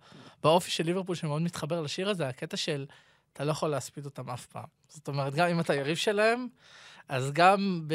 באופי 0.44 0.72
של 0.72 0.84
ליברפול 0.84 1.16
שמאוד 1.16 1.42
מתחבר 1.42 1.82
לשיר 1.82 2.10
הזה, 2.10 2.28
הקטע 2.28 2.58
של, 2.58 2.86
אתה 3.34 3.44
לא 3.44 3.52
יכול 3.52 3.70
להספיד 3.70 4.06
אותם 4.06 4.30
אף 4.30 4.46
פעם. 4.46 4.66
זאת 4.88 5.08
אומרת, 5.08 5.36
גם 5.36 5.48
אם 5.48 5.60
אתה 5.60 5.76
יריב 5.76 5.98
שלהם, 5.98 6.48
אז 7.10 7.32
גם 7.34 7.82
ב... 7.88 7.94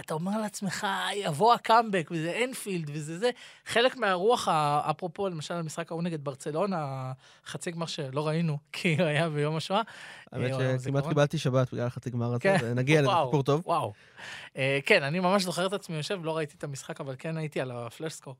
אתה 0.00 0.14
אומר 0.14 0.40
לעצמך, 0.40 0.86
יבוא 1.14 1.54
הקאמבק, 1.54 2.08
וזה 2.10 2.40
אנפילד, 2.44 2.90
וזה 2.92 3.18
זה. 3.18 3.30
חלק 3.66 3.96
מהרוח, 3.96 4.48
ה- 4.48 4.90
אפרופו, 4.90 5.28
למשל, 5.28 5.54
המשחק 5.54 5.90
ההוא 5.90 6.02
נגד 6.02 6.24
ברצלונה, 6.24 7.12
חצי 7.46 7.70
גמר 7.70 7.86
שלא 7.86 8.28
ראינו, 8.28 8.58
כי 8.72 8.96
הוא 8.98 9.06
היה 9.06 9.28
ביום 9.28 9.56
השואה. 9.56 9.82
האמת 10.32 10.52
אה, 10.52 10.76
שכמעט. 10.84 11.08
קיבלתי 11.08 11.38
שבת 11.38 11.72
בגלל 11.72 11.86
החצי 11.86 12.10
גמר 12.10 12.26
הזה, 12.26 12.38
כן. 12.40 12.56
ונגיע 12.62 13.02
לזה, 13.02 13.10
סיפור 13.26 13.42
טוב. 13.42 13.62
וואו. 13.66 13.92
אה, 14.56 14.78
כן, 14.86 15.02
אני 15.02 15.20
ממש 15.20 15.42
זוכר 15.42 15.66
את 15.66 15.72
עצמי 15.72 15.96
יושב, 15.96 16.24
לא 16.24 16.36
ראיתי 16.36 16.54
את 16.58 16.64
המשחק, 16.64 17.00
אבל 17.00 17.14
כן 17.18 17.36
הייתי 17.36 17.60
על 17.60 17.70
הפלשסקור. 17.70 18.34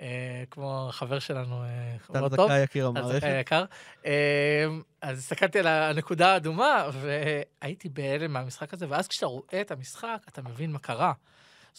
אה, 0.00 0.44
כמו 0.50 0.86
החבר 0.88 1.18
שלנו, 1.18 1.62
אה, 1.62 1.96
טל 2.12 2.28
טוב. 2.36 2.46
זכאי 2.46 2.62
יקיר 2.62 2.86
אז 2.86 2.96
המערכת. 2.96 3.28
יקר. 3.40 3.64
אה, 4.06 4.66
אז 5.02 5.18
הסתכלתי 5.18 5.58
על 5.58 5.66
הנקודה 5.66 6.32
האדומה, 6.32 6.88
והייתי 6.92 7.88
בהלם 7.88 8.32
מהמשחק 8.32 8.74
הזה, 8.74 8.86
ואז 8.88 9.08
כשאתה 9.08 9.26
רואה 9.26 9.60
את 9.60 9.70
המשחק, 9.70 10.18
אתה 10.28 10.42
מבין 10.42 10.72
מה 10.72 10.78
קרה. 10.78 11.12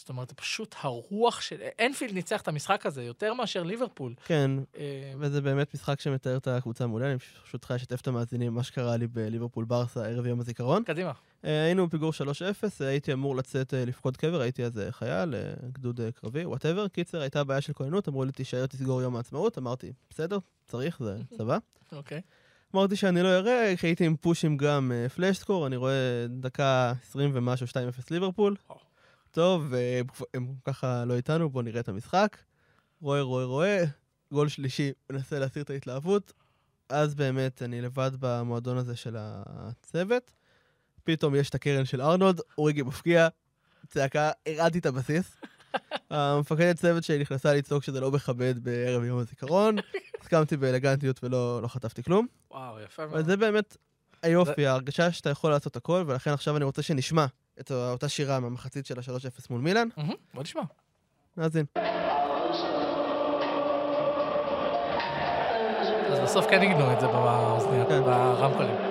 זאת 0.00 0.08
אומרת, 0.08 0.28
זה 0.28 0.34
פשוט 0.34 0.74
הרוח 0.80 1.40
של... 1.40 1.56
אנפילד 1.80 2.14
ניצח 2.14 2.40
את 2.40 2.48
המשחק 2.48 2.86
הזה 2.86 3.02
יותר 3.02 3.34
מאשר 3.34 3.62
ליברפול. 3.62 4.14
כן, 4.24 4.50
אה, 4.76 5.12
וזה 5.18 5.40
באמת 5.40 5.74
משחק 5.74 6.00
שמתאר 6.00 6.36
את 6.36 6.48
הקבוצה 6.48 6.86
מעולה, 6.86 7.10
אני 7.10 7.18
פשוט 7.18 7.64
חייב 7.64 7.78
לשתף 7.78 8.00
את 8.00 8.08
המאזינים 8.08 8.54
מה 8.54 8.62
שקרה 8.62 8.96
לי 8.96 9.06
בליברפול 9.06 9.64
ברסה 9.64 10.06
ערב 10.06 10.26
יום 10.26 10.40
הזיכרון. 10.40 10.84
קדימה. 10.84 11.12
אה, 11.44 11.64
היינו 11.64 11.86
בפיגור 11.86 12.12
3-0, 12.12 12.80
אה, 12.80 12.88
הייתי 12.88 13.12
אמור 13.12 13.36
לצאת 13.36 13.74
לפקוד 13.76 14.16
קבר, 14.16 14.40
הייתי 14.40 14.64
אז 14.64 14.80
חייל, 14.90 15.34
גדוד 15.72 16.00
קרבי, 16.14 16.44
whatever. 16.44 16.88
קיצר, 16.88 17.20
הייתה 17.20 17.44
בעיה 17.44 17.60
של 17.60 17.72
כהנות, 17.72 18.08
אמרו 18.08 18.24
לי, 18.24 18.32
תישאר, 18.32 18.66
תסגור 18.66 19.02
יום 19.02 19.16
העצמאות. 19.16 19.58
אמרתי, 19.58 19.92
בסדר, 20.10 20.38
צריך, 20.66 20.98
זה 21.02 21.16
צבא. 21.38 21.58
אוקיי. 21.92 22.20
אמרתי 22.74 22.96
שאני 22.96 23.22
לא 23.22 23.28
אראה, 23.28 23.74
הייתי 23.82 24.06
עם 24.06 24.16
פושים 24.16 24.56
גם 24.56 24.92
אה, 24.94 25.08
FlashScore, 25.08 25.66
אני 25.66 25.76
רואה 25.76 26.26
דקה 26.28 26.92
20 27.08 27.30
ומשהו, 27.34 27.66
2-0 27.66 27.70
ליברפול. 28.10 28.56
טוב, 29.30 29.74
אה, 29.74 30.00
הם 30.34 30.54
ככה 30.64 31.04
לא 31.04 31.14
איתנו, 31.14 31.50
בואו 31.50 31.64
נראה 31.64 31.80
את 31.80 31.88
המשחק. 31.88 32.36
רואה, 33.00 33.22
רואה, 33.22 33.44
רואה, 33.44 33.84
גול 34.32 34.48
שלישי, 34.48 34.92
מנסה 35.10 35.38
להסיר 35.38 35.62
את 35.62 35.70
ההתלהבות. 35.70 36.32
אז 36.88 37.14
באמת, 37.14 37.62
אני 37.62 37.80
לבד 37.80 38.10
במועדון 38.20 38.76
הזה 38.76 38.96
של 38.96 39.16
הצוות. 39.18 40.32
פתאום 41.04 41.34
יש 41.34 41.50
את 41.50 41.54
הקרן 41.54 41.84
של 41.84 42.02
ארנולד, 42.02 42.40
אוריגי 42.58 42.82
מפקיע, 42.82 43.28
צעקה, 43.86 44.30
הרעדתי 44.46 44.78
את 44.78 44.86
הבסיס. 44.86 45.36
המפקדת 46.10 46.76
צוות 46.76 47.04
שלי 47.04 47.18
נכנסה 47.18 47.54
לצעוק 47.54 47.84
שזה 47.84 48.00
לא 48.00 48.10
מכבד 48.10 48.64
בערב 48.64 49.04
יום 49.04 49.18
הזיכרון. 49.18 49.76
הסכמתי 50.20 50.56
באלגנטיות 50.56 51.24
ולא 51.24 51.62
לא 51.62 51.68
חטפתי 51.68 52.02
כלום. 52.02 52.26
וואו, 52.50 52.80
יפה 52.80 53.06
מאוד. 53.06 53.14
אבל 53.14 53.24
זה 53.24 53.36
באמת 53.36 53.76
היופי, 54.22 54.66
ההרגשה 54.66 55.12
שאתה 55.12 55.30
יכול 55.30 55.50
לעשות 55.50 55.76
הכל, 55.76 56.04
ולכן 56.06 56.30
עכשיו 56.30 56.56
אני 56.56 56.64
רוצה 56.64 56.82
שנשמע 56.82 57.26
את 57.60 57.70
אותה 57.70 58.08
שירה 58.08 58.40
מהמחצית 58.40 58.86
של 58.86 58.98
ה-3-0 58.98 59.46
מול 59.50 59.60
מילאן. 59.60 59.88
מהמם, 59.96 60.14
בוא 60.34 60.42
נשמע. 60.42 60.62
נאזין. 61.36 61.64
אז 66.12 66.20
בסוף 66.22 66.46
כן 66.50 66.60
עיגנו 66.60 66.92
את 66.92 67.00
זה 67.00 67.06
כן. 67.88 68.02
ברמקולים. 68.04 68.89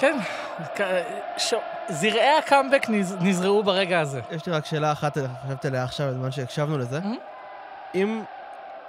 כן, 0.00 0.18
ש- 1.38 1.54
זרעי 1.88 2.38
הקאמבק 2.38 2.82
נז- 2.88 3.16
נזרעו 3.22 3.62
ברגע 3.62 4.00
הזה. 4.00 4.20
יש 4.30 4.46
לי 4.46 4.52
רק 4.52 4.66
שאלה 4.66 4.92
אחת, 4.92 5.18
חשבתי 5.46 5.68
עליה 5.68 5.84
עכשיו, 5.84 6.08
בזמן 6.10 6.30
שהקשבנו 6.30 6.78
לזה. 6.78 6.98
Mhm. 6.98 7.06
אם 7.94 8.22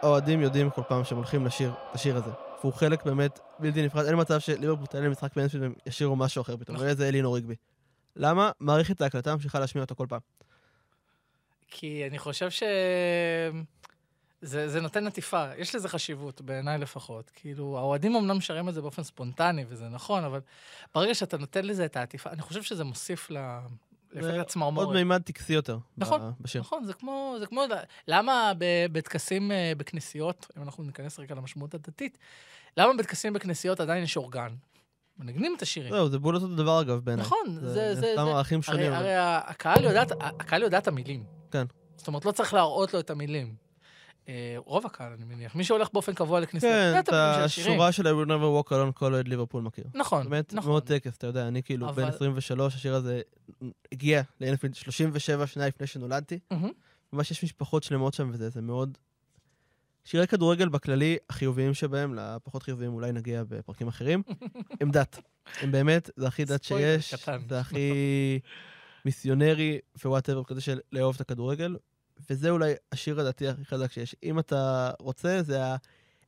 האוהדים 0.01 0.41
יודעים 0.41 0.69
כל 0.69 0.81
פעם 0.87 1.03
שהם 1.03 1.17
הולכים 1.17 1.45
לשיר 1.45 1.69
את 1.89 1.95
השיר 1.95 2.17
הזה, 2.17 2.31
והוא 2.61 2.73
חלק 2.73 3.03
באמת 3.05 3.39
בלתי 3.59 3.85
נפרד, 3.85 4.05
אין 4.05 4.15
מצב 4.19 4.39
שליברפול 4.39 4.85
תעלה 4.85 5.05
למשחק 5.05 5.35
באנפילד 5.35 5.63
והם 5.63 5.73
ישירו 5.85 6.15
משהו 6.15 6.41
אחר 6.41 6.57
פתאום, 6.57 6.75
נכון. 6.75 6.87
ואיזה 6.87 7.07
אלינור 7.07 7.35
ריגבי. 7.35 7.55
למה 8.15 8.51
מערכת 8.59 9.01
ההקלטה 9.01 9.33
ממשיכה 9.35 9.59
להשמיע 9.59 9.83
אותו 9.83 9.95
כל 9.95 10.05
פעם? 10.09 10.19
כי 11.67 12.07
אני 12.09 12.19
חושב 12.19 12.49
ש... 12.49 12.63
זה, 14.41 14.69
זה 14.69 14.81
נותן 14.81 15.07
עטיפה, 15.07 15.45
יש 15.57 15.75
לזה 15.75 15.89
חשיבות, 15.89 16.41
בעיניי 16.41 16.77
לפחות. 16.77 17.31
כאילו, 17.35 17.77
האוהדים 17.77 18.15
אמנם 18.15 18.41
שרים 18.41 18.69
את 18.69 18.73
זה 18.73 18.81
באופן 18.81 19.03
ספונטני, 19.03 19.65
וזה 19.67 19.89
נכון, 19.89 20.23
אבל 20.23 20.39
ברגע 20.95 21.15
שאתה 21.15 21.37
נותן 21.37 21.65
לזה 21.65 21.85
את 21.85 21.97
העטיפה, 21.97 22.29
אני 22.29 22.41
חושב 22.41 22.63
שזה 22.63 22.83
מוסיף 22.83 23.31
ל... 23.31 23.37
זה 24.11 24.21
לאפקט 24.31 24.55
עוד. 24.55 24.93
מימד 24.93 25.21
טקסי 25.21 25.53
יותר 25.53 25.77
נכון, 25.97 26.31
בשיר. 26.41 26.61
נכון, 26.61 26.85
זה 26.85 26.93
כמו, 26.93 27.35
זה 27.39 27.45
כמו, 27.45 27.61
למה 28.07 28.51
בטקסים 28.91 29.51
אה, 29.51 29.71
בכנסיות, 29.77 30.47
אם 30.57 30.63
אנחנו 30.63 30.83
ניכנס 30.83 31.19
רגע 31.19 31.35
למשמעות 31.35 31.73
הדתית, 31.73 32.17
למה 32.77 32.93
בטקסים 32.99 33.33
בכנסיות 33.33 33.79
עדיין 33.79 34.03
יש 34.03 34.17
אורגן? 34.17 34.55
מנגנים 35.17 35.53
את 35.57 35.61
השירים. 35.61 35.91
זהו, 35.93 36.09
זה 36.09 36.19
בול 36.19 36.35
אותו 36.35 36.47
דבר 36.47 36.81
אגב 36.81 36.99
בעיניי. 36.99 37.25
נכון, 37.25 37.39
זה- 37.61 37.95
זה- 37.95 38.11
סתם 38.13 38.25
זה- 38.25 38.31
ערכים 38.31 38.59
הרי, 38.67 38.77
שונים. 38.77 38.93
אבל- 38.93 38.95
הרי 39.05 39.13
הקהל 39.43 39.83
יודע, 39.83 40.03
הקהל 40.19 40.61
יודע 40.63 40.77
את 40.77 40.87
המילים. 40.87 41.23
כן. 41.51 41.65
זאת 41.97 42.07
אומרת, 42.07 42.25
לא 42.25 42.31
צריך 42.31 42.53
להראות 42.53 42.93
לו 42.93 42.99
את 42.99 43.09
המילים. 43.09 43.55
אה, 44.29 44.55
רוב 44.57 44.85
הקהל, 44.85 45.11
אני 45.13 45.25
מניח. 45.25 45.55
מי 45.55 45.63
שהולך 45.63 45.87
באופן 45.93 46.13
קבוע 46.13 46.39
יודע 46.39 46.59
כן, 46.61 46.99
את. 46.99 47.09
השורה 47.13 47.91
של 47.91 48.07
I 48.07 48.11
will 48.11 48.27
never 48.29 48.67
walk 48.67 48.71
alone 48.71 48.91
כל 48.93 49.13
אוהד 49.13 49.27
ליברפול 49.27 49.63
מכיר. 49.63 49.85
נכון, 49.93 50.29
באמת, 50.29 50.53
נכון. 50.53 50.69
מאוד 50.71 50.83
טקס, 50.83 51.17
אתה 51.17 51.27
יודע, 51.27 51.47
אני 51.47 51.63
כאילו 51.63 51.87
בן 51.93 52.03
אבל- 52.03 52.09
23, 52.13 52.75
השיר 52.75 52.95
הזה 52.95 53.21
הגיע 53.91 54.21
לאנפילד 54.41 54.75
37 54.75 55.47
שנה 55.47 55.67
לפני 55.67 55.87
שנולדתי. 55.87 56.39
מהמם. 56.51 56.71
ממש 57.13 57.31
יש 57.31 57.43
משפחות 57.43 57.83
שלמות 57.83 58.13
שם 58.13 58.29
וזה, 58.33 58.49
זה 58.49 58.61
מאוד... 58.61 58.97
שירי 60.05 60.27
כדורגל 60.27 60.69
בכללי, 60.69 61.17
החיוביים 61.29 61.73
שבהם, 61.73 62.15
לפחות 62.15 62.63
חיוביים 62.63 62.93
אולי 62.93 63.11
נגיע 63.11 63.43
בפרקים 63.49 63.87
אחרים, 63.87 64.23
הם 64.81 64.91
דת. 64.91 65.19
הם 65.61 65.71
באמת, 65.71 66.09
זה 66.15 66.27
הכי 66.27 66.45
דת 66.45 66.63
שיש. 66.63 67.13
זה 67.49 67.59
הכי 67.59 67.91
מיסיונרי 69.05 69.79
ו 70.05 70.10
whatever 70.10 70.43
כזה 70.43 70.61
של 70.61 70.79
לאהוב 70.91 71.15
את 71.15 71.21
הכדורגל, 71.21 71.75
וזה 72.29 72.49
אולי 72.49 72.73
השיר 72.91 73.19
הדתי 73.19 73.47
הכי 73.47 73.65
חזק 73.65 73.91
שיש. 73.91 74.15
אם 74.23 74.39
אתה 74.39 74.91
רוצה, 74.99 75.41
זה 75.43 75.59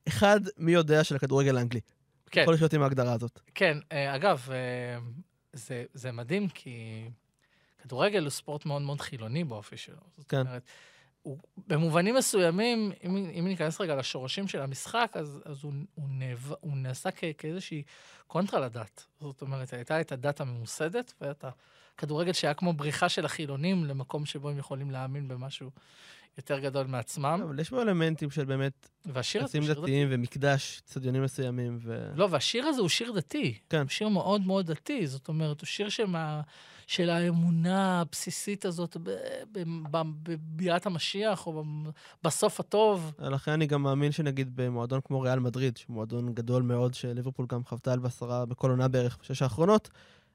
האחד 0.07 0.39
מי 0.57 0.71
יודע 0.71 1.03
של 1.03 1.15
הכדורגל 1.15 1.57
האנגלי. 1.57 1.79
כן, 2.31 2.41
יכול 2.41 2.53
לחיות 2.53 2.73
עם 2.73 2.81
ההגדרה 2.81 3.13
הזאת. 3.13 3.39
כן. 3.55 3.77
אה, 3.91 4.15
אגב, 4.15 4.47
אה, 4.51 4.99
זה, 5.53 5.83
זה 5.93 6.11
מדהים, 6.11 6.49
כי 6.49 7.05
כדורגל 7.83 8.23
הוא 8.23 8.29
ספורט 8.29 8.65
מאוד 8.65 8.81
מאוד 8.81 9.01
חילוני 9.01 9.43
באופי 9.43 9.77
שלו. 9.77 10.01
זאת 10.17 10.29
כן. 10.29 10.39
אומרת, 10.39 10.63
הוא, 11.21 11.37
במובנים 11.67 12.15
מסוימים, 12.15 12.91
אם, 13.03 13.29
אם 13.39 13.47
ניכנס 13.47 13.81
רגע 13.81 13.95
לשורשים 13.95 14.47
של 14.47 14.61
המשחק, 14.61 15.11
אז, 15.13 15.41
אז 15.45 15.63
הוא, 15.63 15.73
הוא, 15.95 16.07
נאבק, 16.09 16.57
הוא 16.59 16.77
נעשה 16.77 17.11
כ, 17.11 17.23
כאיזושהי 17.37 17.83
קונטרה 18.27 18.59
לדת. 18.59 19.05
זאת 19.19 19.41
אומרת, 19.41 19.73
הייתה 19.73 20.01
את 20.01 20.11
הדת 20.11 20.41
הממוסדת, 20.41 21.13
ואת 21.21 21.45
הכדורגל 21.95 22.33
שהיה 22.33 22.53
כמו 22.53 22.73
בריחה 22.73 23.09
של 23.09 23.25
החילונים 23.25 23.85
למקום 23.85 24.25
שבו 24.25 24.49
הם 24.49 24.57
יכולים 24.57 24.91
להאמין 24.91 25.27
במשהו 25.27 25.69
יותר 26.37 26.59
גדול 26.59 26.87
מעצמם. 26.87 27.41
אבל 27.43 27.59
יש 27.59 27.71
בו 27.71 27.81
אלמנטים 27.81 28.31
של 28.31 28.45
באמת 28.45 28.89
והשיר 29.05 29.43
הזה 29.43 29.57
הוא 29.57 29.65
שיר 29.65 29.73
דתי. 29.73 29.81
דתיים 29.81 30.07
ומקדש, 30.11 30.81
צדיונים 30.85 31.23
מסוימים, 31.23 31.79
ו... 31.81 32.11
לא, 32.15 32.27
והשיר 32.31 32.65
הזה 32.65 32.81
הוא 32.81 32.89
שיר 32.89 33.11
דתי. 33.11 33.57
כן. 33.69 33.81
הוא 33.81 33.89
שיר 33.89 34.07
מאוד 34.07 34.41
מאוד 34.41 34.71
דתי. 34.71 35.07
זאת 35.07 35.27
אומרת, 35.27 35.61
הוא 35.61 35.67
שיר 35.67 35.89
שמה, 35.89 36.41
של 36.87 37.09
האמונה 37.09 38.01
הבסיסית 38.01 38.65
הזאת 38.65 38.97
בביאת 40.23 40.85
המשיח, 40.85 41.47
או 41.47 41.63
בסוף 42.23 42.59
הטוב. 42.59 43.11
לכן 43.19 43.51
אני 43.51 43.65
גם 43.65 43.83
מאמין 43.83 44.11
שנגיד 44.11 44.55
במועדון 44.55 44.99
כמו 45.03 45.21
ריאל 45.21 45.39
מדריד, 45.39 45.77
שהוא 45.77 45.93
מועדון 45.93 46.33
גדול 46.33 46.63
מאוד, 46.63 46.93
שליברפול 46.93 47.45
גם 47.49 47.63
חוותה 47.65 47.93
על 47.93 47.99
בשרה 47.99 48.45
בכל 48.45 48.69
עונה 48.69 48.87
בערך 48.87 49.17
בשש 49.21 49.41
האחרונות, 49.41 49.89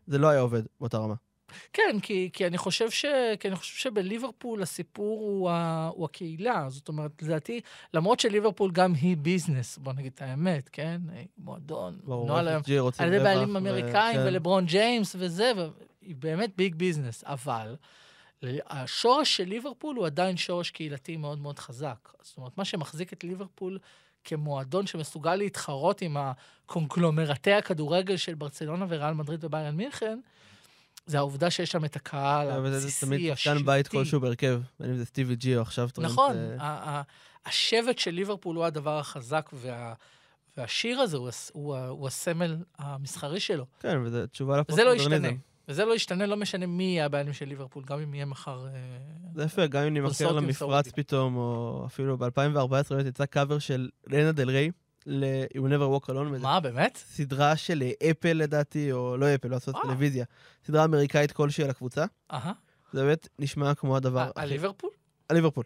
זה 0.06 0.18
לא 0.18 0.28
היה 0.28 0.40
עובד 0.40 0.62
באותה 0.80 0.98
רמה. 0.98 1.14
כן, 1.72 1.96
כי, 2.02 2.30
כי, 2.32 2.46
אני 2.46 2.58
חושב 2.58 2.90
ש, 2.90 3.04
כי 3.40 3.48
אני 3.48 3.56
חושב 3.56 3.76
שבליברפול 3.78 4.62
הסיפור 4.62 5.20
הוא, 5.20 5.50
ה, 5.50 5.90
הוא 5.94 6.04
הקהילה. 6.04 6.66
זאת 6.68 6.88
אומרת, 6.88 7.22
לדעתי, 7.22 7.60
למרות 7.94 8.20
שליברפול 8.20 8.70
גם 8.70 8.94
היא 8.94 9.16
business, 9.16 9.78
בוא 9.78 9.92
נגיד 9.92 10.12
את 10.14 10.22
האמת, 10.22 10.68
כן? 10.68 11.00
מועדון, 11.38 11.98
מנוהל 12.04 12.48
היום. 12.48 12.62
על 12.98 13.12
ידי 13.12 13.24
בעלים 13.24 13.56
אמריקאים, 13.56 14.16
כן. 14.16 14.24
ולברון 14.26 14.66
ג'יימס 14.66 15.16
וזה, 15.18 15.52
היא 16.02 16.14
באמת 16.18 16.56
big 16.56 16.74
business, 16.74 17.24
אבל 17.26 17.76
השורש 18.66 19.36
של 19.36 19.44
ליברפול 19.44 19.96
הוא 19.96 20.06
עדיין 20.06 20.36
שורש 20.36 20.70
קהילתי 20.70 21.16
מאוד 21.16 21.38
מאוד 21.38 21.58
חזק. 21.58 22.12
זאת 22.22 22.36
אומרת, 22.36 22.58
מה 22.58 22.64
שמחזיק 22.64 23.12
את 23.12 23.24
ליברפול 23.24 23.78
כמועדון 24.24 24.86
שמסוגל 24.86 25.34
להתחרות 25.34 26.02
עם 26.02 26.16
הקונגלומרטי 26.16 27.52
הכדורגל 27.52 28.16
של 28.16 28.34
ברצלונה 28.34 28.86
וריאל 28.88 29.14
מדריד 29.14 29.44
וביירן 29.44 29.76
מינכן, 29.76 30.18
זה 31.06 31.18
העובדה 31.18 31.50
שיש 31.50 31.70
שם 31.70 31.84
את 31.84 31.96
הקהל 31.96 32.50
הבסיסי, 32.50 33.06
תמיד 33.06 33.36
שחקן 33.36 33.64
בית 33.64 33.86
השבטי. 33.86 33.98
כלשהו 33.98 34.20
בהרכב, 34.20 34.60
בין 34.80 34.90
אם 34.90 34.96
זה 34.96 35.04
סטיבי 35.04 35.36
ג'י 35.36 35.56
או 35.56 35.62
עכשיו 35.62 35.88
טרנט. 35.88 36.06
נכון, 36.06 36.36
אה, 36.60 37.02
השבט 37.46 37.98
של 37.98 38.10
ליברפול 38.10 38.56
הוא 38.56 38.64
הדבר 38.64 38.98
החזק, 38.98 39.50
וה, 39.52 39.94
והשיר 40.56 41.00
הזה 41.00 41.16
הוא, 41.52 42.06
הסמל 42.06 42.56
המסחרי 42.78 43.40
שלו. 43.40 43.66
כן, 43.80 43.98
וזו 44.04 44.26
תשובה 44.26 44.62
וזה 44.68 44.84
לא 44.84 44.94
ישתנה. 44.94 45.28
וזה 45.68 45.84
לא 45.84 45.94
ישתנה, 45.94 46.26
לא 46.26 46.36
משנה 46.36 46.66
מי 46.66 46.84
יהיה 46.84 47.06
הבעלים 47.06 47.32
של 47.32 47.44
ליברפול, 47.48 47.84
גם 47.86 48.00
אם 48.00 48.14
יהיה 48.14 48.26
מחר... 48.26 48.66
אה, 48.66 48.72
זה 49.34 49.42
יפה, 49.42 49.66
גם 49.66 49.82
אם 49.82 49.94
נמכר 49.94 50.32
למפרץ. 50.32 50.88
פתאום, 50.88 51.36
או 51.36 51.82
אפילו 51.86 52.18
ב-2014 52.18 52.68
באמת 52.90 53.06
יצא 53.06 53.26
קאבר 53.26 53.58
של 53.58 53.88
לנה 54.06 54.32
דל 54.32 54.50
ריי, 54.50 54.70
ל-You 55.06 55.60
Never 55.60 56.00
Walk 56.00 56.08
Alone, 56.08 56.42
מה, 56.42 56.60
באמת? 56.60 56.96
סדרה 56.96 57.56
של 57.56 57.82
אה, 57.82 58.10
אפל 58.10 58.32
לדעתי, 58.32 58.92
או 58.92 59.16
לא 59.16 59.34
אפל, 59.34 59.48
לא 59.48 59.56
אה. 59.74 59.82
טלוויזיה, 59.82 60.24
סדרה 60.66 60.84
אמריקאית 60.84 61.32
כלשהי 61.32 61.64
על 61.64 61.70
הקבוצה. 61.70 62.04
אהה. 62.32 62.52
זה 62.92 63.04
באמת 63.04 63.28
נשמע 63.38 63.74
כמו 63.74 63.96
הדבר 63.96 64.20
אה, 64.20 64.30
על 64.34 64.48
ליברפול? 64.48 64.90
על 65.28 65.36
ליברפול. 65.36 65.64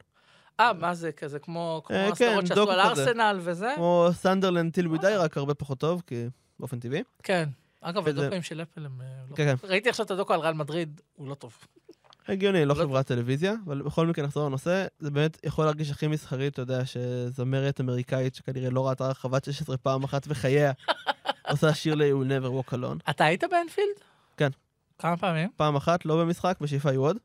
אה, 0.61 0.73
מה 0.73 0.95
זה, 0.95 1.13
כזה 1.13 1.39
כמו 1.39 1.83
כמו 1.87 1.97
אה, 1.97 2.09
הסדרות 2.09 2.41
כן, 2.41 2.47
שעשו 2.47 2.61
דוקו 2.61 2.73
על. 2.73 2.81
ארסנל 2.81 3.39
וזה? 3.41 3.73
כמו 3.77 4.09
סנדרלנד 4.13 4.73
טיל 4.73 4.89
אה. 5.05 5.19
רק 5.19 5.37
הרבה 5.37 5.55
פחות 5.55 5.79
טוב, 5.79 6.03
כי 6.07 6.27
באופן 6.61 6.81
טבעי. 6.81 7.03
כן. 7.23 7.49
אגב, 7.81 8.09
הדוקאים 8.09 8.43
של 8.43 8.63
אפל 8.63 8.87
הם... 8.87 9.01
אה, 9.01 9.07
לא- 9.31 9.37
כן, 9.37 9.55
ראיתי 9.65 9.89
עכשיו 9.89 10.07
את 10.07 10.11
הדוקו 10.11 10.35
על 10.35 10.41
ריאל 10.41 10.55
מדריד, 10.55 11.01
הוא 11.15 11.29
לא 11.29 11.35
טוב. 11.35 11.59
הגיוני, 12.31 12.65
לא 12.65 12.75
חברת 12.75 13.07
טלוויזיה, 13.07 13.55
אבל 13.67 13.83
בכל 13.83 14.07
מקרה 14.07 14.27
נחזור 14.27 14.47
לנושא, 14.47 14.87
זה 14.99 15.11
באמת 15.11 15.39
יכול 15.45 15.65
להרגיש 15.65 15.91
הכי 15.91 16.07
מסחרי, 16.07 16.47
אתה 16.49 16.63
יודע, 16.63 16.81
שזמרת 16.87 17.81
אמריקאית 17.81 18.35
שכנראה 18.35 18.71
לא 18.71 18.89
ראתה 18.89 19.09
רחבת 19.09 19.45
16 19.45 19.77
פעם 19.77 20.05
אחת 20.05 20.27
בחייה, 20.27 20.73
עושה 21.51 21.75
שיר 21.75 21.95
ל-You 21.95 22.25
Never 22.29 22.47
Walk 22.69 22.75
Alone. 22.75 23.11
אתה 23.11 23.25
היית 23.25 23.45
באנפילד? 23.51 23.95
כן. 24.37 24.49
כמה 24.99 25.17
פעמים? 25.17 25.49
פעם 25.57 25.77
אחת, 25.77 26.05
לא 26.05 26.21
במשחק, 26.21 26.57
בשאיפה 26.61 26.91
היו 26.91 27.03
עוד. 27.03 27.17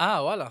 אה, 0.00 0.22
וואלה. 0.24 0.48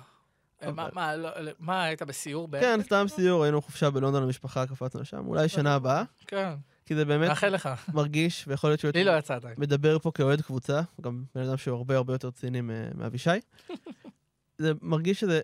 אה, 0.63 0.67
אבל- 0.69 0.73
מה, 0.75 0.89
מה, 0.93 1.15
לא- 1.15 1.29
מה, 1.59 1.83
היית 1.83 2.01
בסיור 2.01 2.47
כן? 2.51 2.79
סתם 2.83 3.05
סיור, 3.07 3.43
היינו 3.43 3.61
חופשה 3.61 3.89
בלונדון 3.89 4.23
למשפחה, 4.23 4.67
קפצנו 4.67 5.01
לשם, 5.01 5.27
אולי 5.27 5.49
שנה 5.49 5.75
הבאה, 5.75 6.03
כן, 6.27 6.53
כי 6.91 6.95
זה 6.95 7.05
באמת 7.05 7.27
מאחל 7.29 7.49
לך. 7.49 7.69
מרגיש, 7.93 8.45
ויכול 8.47 8.69
להיות 8.69 8.79
שהוא 8.79 8.91
לי 8.95 9.03
לא 9.03 9.11
יצא 9.17 9.35
עדיין. 9.35 9.55
מדבר 9.57 9.99
פה 9.99 10.11
כאוהד 10.11 10.41
קבוצה, 10.41 10.81
גם 11.01 11.23
בן 11.35 11.41
אדם 11.41 11.57
שהוא 11.57 11.77
הרבה 11.77 11.97
הרבה 11.97 12.13
יותר 12.13 12.31
ציני 12.31 12.61
מאבישי. 12.95 13.29
זה 14.61 14.71
מרגיש 14.81 15.19
שזה 15.19 15.41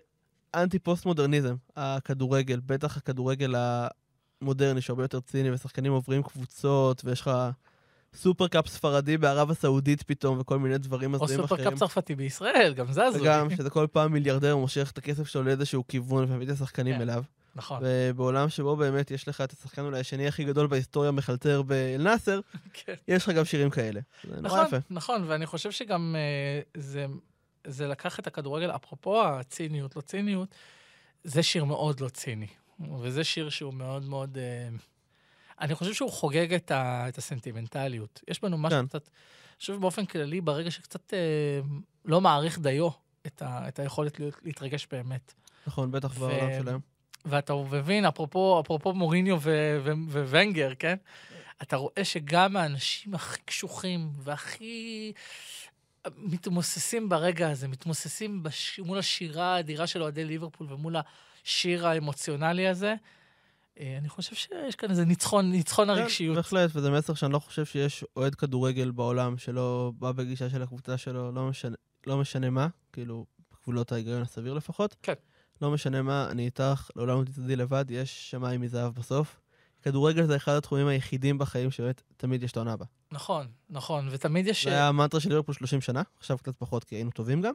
אנטי 0.54 0.78
פוסט-מודרניזם, 0.78 1.54
הכדורגל, 1.76 2.60
בטח 2.66 2.96
הכדורגל 2.96 3.54
המודרני, 4.42 4.80
שהרבה 4.80 5.04
יותר 5.04 5.20
ציני, 5.20 5.50
ושחקנים 5.50 5.92
עוברים 5.92 6.22
קבוצות, 6.22 7.02
ויש 7.04 7.20
לך 7.20 7.30
סופרקאפ 8.14 8.68
ספרדי 8.68 9.16
בערב 9.18 9.50
הסעודית 9.50 10.02
פתאום, 10.02 10.40
וכל 10.40 10.58
מיני 10.58 10.78
דברים 10.78 11.14
או 11.14 11.24
הזויים 11.24 11.40
אחרים. 11.40 11.58
סופרקאפ 11.58 11.78
צרפתי 11.78 12.14
בישראל, 12.14 12.74
גם 12.76 12.92
זה 12.92 13.04
הזוי. 13.04 13.22
וגם 13.22 13.50
שזה 13.50 13.70
כל 13.70 13.86
פעם 13.92 14.12
מיליארדר 14.12 14.56
מושך 14.56 14.90
את 14.90 14.98
הכסף 14.98 15.26
שלו 15.26 15.42
לאיזשהו 15.42 15.84
כיוון 15.88 16.24
ומביא 16.28 16.46
את 16.46 16.52
השחקנים 16.52 16.94
כן. 16.94 17.00
אליו. 17.00 17.22
נכון, 17.54 17.82
ובעולם 17.84 18.48
שבו 18.48 18.76
באמת 18.76 19.10
יש 19.10 19.28
לך 19.28 19.40
את 19.40 19.52
השחקן 19.52 19.82
אולי 19.82 20.00
השני 20.00 20.28
הכי 20.28 20.44
גדול 20.44 20.66
בהיסטוריה 20.66 21.10
מחלטר 21.10 21.62
באל-נאסר, 21.62 22.40
כן. 22.74 22.94
יש 23.08 23.28
לך 23.28 23.34
גם 23.34 23.44
שירים 23.44 23.70
כאלה. 23.70 24.00
זה 24.24 24.40
נורא 24.40 24.42
נכון, 24.42 24.66
יפה. 24.66 24.76
נכון, 24.90 25.24
ואני 25.26 25.46
חושב 25.46 25.70
שגם 25.70 26.16
אה, 26.18 26.80
זה, 26.82 27.06
זה 27.66 27.88
לקח 27.88 28.18
את 28.18 28.26
הכדורגל, 28.26 28.70
אפרופו 28.70 29.24
הציניות, 29.24 29.96
לא 29.96 30.00
ציניות, 30.00 30.54
זה 31.24 31.42
שיר 31.42 31.64
מאוד 31.64 32.00
לא 32.00 32.08
ציני. 32.08 32.48
וזה 33.00 33.24
שיר 33.24 33.48
שהוא 33.48 33.74
מאוד 33.74 34.02
מאוד... 34.02 34.38
אה, 34.38 34.68
אני 35.60 35.74
חושב 35.74 35.94
שהוא 35.94 36.12
חוגג 36.12 36.54
את, 36.54 36.70
ה, 36.70 37.08
את 37.08 37.18
הסנטימנטליות. 37.18 38.20
יש 38.28 38.42
בנו 38.42 38.58
משהו 38.58 38.78
כן. 38.78 38.86
קצת... 38.86 39.08
אני 39.08 39.60
חושב 39.60 39.74
באופן 39.74 40.06
כללי, 40.06 40.40
ברגע 40.40 40.70
שקצת 40.70 41.14
אה, 41.14 41.60
לא 42.04 42.20
מעריך 42.20 42.58
דיו 42.58 42.88
את, 43.26 43.42
ה, 43.42 43.68
את 43.68 43.78
היכולת 43.78 44.20
להיות, 44.20 44.34
להתרגש 44.42 44.86
באמת. 44.90 45.34
נכון, 45.66 45.90
בטח 45.90 46.12
ו- 46.14 46.18
בעולם 46.18 46.62
שלהם. 46.62 46.80
ואתה 47.24 47.54
מבין, 47.54 48.04
אפרופו, 48.04 48.60
אפרופו 48.60 48.92
מוריניו 48.92 49.38
וונגר, 50.10 50.74
כן? 50.78 50.96
אתה 51.62 51.76
רואה 51.76 52.04
שגם 52.04 52.56
האנשים 52.56 53.14
הכי 53.14 53.40
קשוחים 53.44 54.10
והכי 54.18 55.12
מתמוססים 56.16 57.08
ברגע 57.08 57.50
הזה, 57.50 57.68
מתמוססים 57.68 58.42
בש... 58.42 58.80
מול 58.80 58.98
השירה 58.98 59.54
האדירה 59.54 59.86
של 59.86 60.02
אוהדי 60.02 60.24
ליברפול 60.24 60.72
ומול 60.72 60.96
השיר 61.44 61.86
האמוציונלי 61.86 62.68
הזה, 62.68 62.94
אה, 63.80 63.98
אני 63.98 64.08
חושב 64.08 64.36
שיש 64.36 64.76
כאן 64.76 64.90
איזה 64.90 65.04
ניצחון, 65.04 65.50
ניצחון 65.50 65.84
כן, 65.84 65.90
הרגשיות. 65.90 66.36
בהחלט, 66.36 66.70
וזה 66.74 66.90
מסר 66.90 67.14
שאני 67.14 67.32
לא 67.32 67.38
חושב 67.38 67.64
שיש 67.64 68.04
אוהד 68.16 68.34
כדורגל 68.34 68.90
בעולם 68.90 69.38
שלא 69.38 69.92
בא 69.98 70.12
בגישה 70.12 70.50
של 70.50 70.62
הקבוצה 70.62 70.96
שלו, 70.98 71.32
לא 71.32 71.48
משנה, 71.48 71.76
לא 72.06 72.16
משנה 72.16 72.50
מה, 72.50 72.68
כאילו, 72.92 73.26
בגבולות 73.52 73.92
ההיגיון 73.92 74.22
הסביר 74.22 74.54
לפחות. 74.54 74.96
כן. 75.02 75.12
לא 75.62 75.70
משנה 75.70 76.02
מה, 76.02 76.26
אני 76.30 76.44
איתך, 76.44 76.90
לעולם 76.96 77.18
לא 77.20 77.24
תצעדי 77.24 77.56
לבד, 77.56 77.84
יש 77.88 78.30
שמיים 78.30 78.60
מזהב 78.60 78.94
בסוף. 78.94 79.40
כדורגל 79.82 80.26
זה 80.26 80.36
אחד 80.36 80.52
התחומים 80.52 80.86
היחידים 80.86 81.38
בחיים 81.38 81.70
שבאמת 81.70 82.02
תמיד 82.16 82.42
יש 82.42 82.52
את 82.52 82.56
העונה 82.56 82.72
הבאה. 82.72 82.86
נכון, 83.12 83.46
נכון, 83.70 84.08
ותמיד 84.10 84.46
יש... 84.46 84.64
זה 84.64 84.70
היה 84.70 84.88
המנטרה 84.88 85.20
של 85.20 85.28
ליברפול 85.28 85.54
30 85.54 85.80
שנה, 85.80 86.02
עכשיו 86.18 86.38
קצת 86.38 86.54
פחות 86.58 86.84
כי 86.84 86.94
היינו 86.94 87.10
טובים 87.10 87.42
גם. 87.42 87.54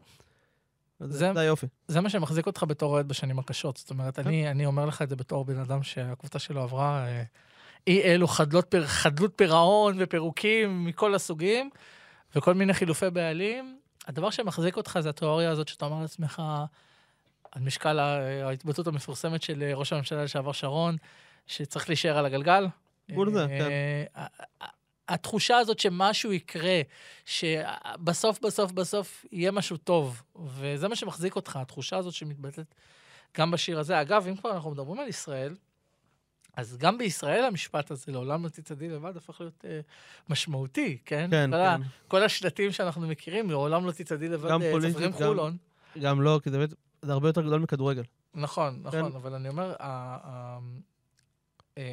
זה- 1.00 1.34
זה 1.34 1.40
היופי. 1.40 1.68
זה 1.88 2.02
מה 2.02 2.10
שמחזיק 2.10 2.46
אותך 2.48 2.64
בתור 2.68 2.92
אוהד 2.94 3.08
בשנים 3.08 3.40
הקשות. 3.40 3.78
זאת 3.78 3.90
אומרת, 3.90 4.16
כן. 4.20 4.28
אני, 4.28 4.52
אני 4.52 4.66
אומר 4.66 4.86
לך 4.86 5.02
את 5.02 5.10
זה 5.10 5.16
בתור 5.16 5.46
בן 5.46 5.58
אדם 5.60 5.84
שהקבוצה 5.84 6.40
שלו 6.40 6.62
עברה 6.62 7.06
אה, 7.08 7.24
אי 7.88 8.02
אלו 8.02 8.28
חדלות, 8.28 8.66
פר, 8.66 8.86
חדלות 8.88 9.32
פירעון 9.36 9.96
ופירוקים 10.00 10.86
מכל 10.86 11.16
הסוגים, 11.16 11.70
וכל 12.36 12.54
מיני 12.54 12.74
חילופי 12.74 13.10
בעלים. 13.10 13.78
הדבר 14.08 14.30
שמחזיק 14.30 14.78
אותך 14.78 15.00
זה 15.02 15.10
התיאוריה 15.10 15.52
הזאת 15.52 15.68
שאתה 15.68 15.86
אומר 15.86 16.02
לעצמך, 16.02 16.42
על 17.56 17.62
משקל 17.62 18.00
ה- 18.00 18.48
ההתבטאות 18.48 18.88
המפורסמת 18.88 19.42
של 19.42 19.64
אה, 19.64 19.76
ראש 19.76 19.94
הממשלה 19.94 20.24
לשעבר 20.24 20.52
שרון, 20.52 20.98
שצריך 21.48 21.90
להישאר 21.90 22.18
על 22.18 22.26
הגלגל. 22.26 22.68
מול 23.10 23.32
זה, 23.32 23.42
אה, 23.42 23.48
כן. 23.48 23.70
ה- 24.16 24.26
ה- 24.64 24.68
התחושה 25.10 25.58
הזאת 25.58 25.80
שמשהו 25.80 26.34
יקרה, 26.34 26.82
שבסוף, 27.26 28.40
בסוף, 28.42 28.72
בסוף 28.72 29.26
יהיה 29.32 29.52
משהו 29.52 29.78
טוב, 29.78 30.24
וזה 30.46 30.88
מה 30.88 30.96
שמחזיק 30.96 31.36
אותך, 31.36 31.56
התחושה 31.56 31.98
הזאת 31.98 32.14
שמתבטאת 32.14 32.76
גם 33.38 33.52
בשיר 33.52 33.80
הזה. 33.80 34.02
אגב, 34.02 34.28
אם 34.28 34.36
כבר 34.36 34.52
אנחנו 34.52 34.72
מדברים 34.72 35.00
על 35.00 35.08
ישראל, 35.08 35.56
אז 36.58 36.78
גם 36.78 36.98
בישראל 36.98 37.44
המשפט 37.46 37.92
הזה, 37.92 38.12
לעולם 38.12 38.44
לא 38.44 38.50
תצעדי 38.50 38.90
לבד, 38.90 39.18
הפך 39.18 39.42
להיות 39.42 39.66
אה, 39.66 39.80
משמעותי, 40.30 40.98
כן? 41.06 41.28
כן, 41.32 41.50
כל, 41.52 41.58
ה, 41.58 41.76
כן. 41.78 41.84
כל 42.08 42.24
השלטים 42.24 42.72
שאנחנו 42.72 43.08
מכירים, 43.08 43.50
לעולם 43.50 43.86
לא 43.86 43.92
תצעדי 43.92 44.28
לבד, 44.30 44.50
גם 44.50 44.62
אה, 44.62 44.72
פוליטית, 44.72 44.96
צפרים 44.96 45.12
גם- 45.12 45.18
חולון. 45.18 45.58
גם 46.02 46.22
לא, 46.22 46.40
כי 46.44 46.50
זה 46.50 46.58
באמת, 46.58 46.74
זה 47.04 47.14
הרבה 47.14 47.30
יותר 47.30 47.42
גדול 47.42 47.60
מכדורגל. 47.60 48.04
נכון, 48.34 48.80
נכון, 48.84 49.10
כן. 49.12 49.16
אבל 49.16 49.34
אני 49.34 49.50
אומר, 49.50 49.76
ה- 49.80 50.18
ה- 50.24 50.60
אמ, 51.78 51.84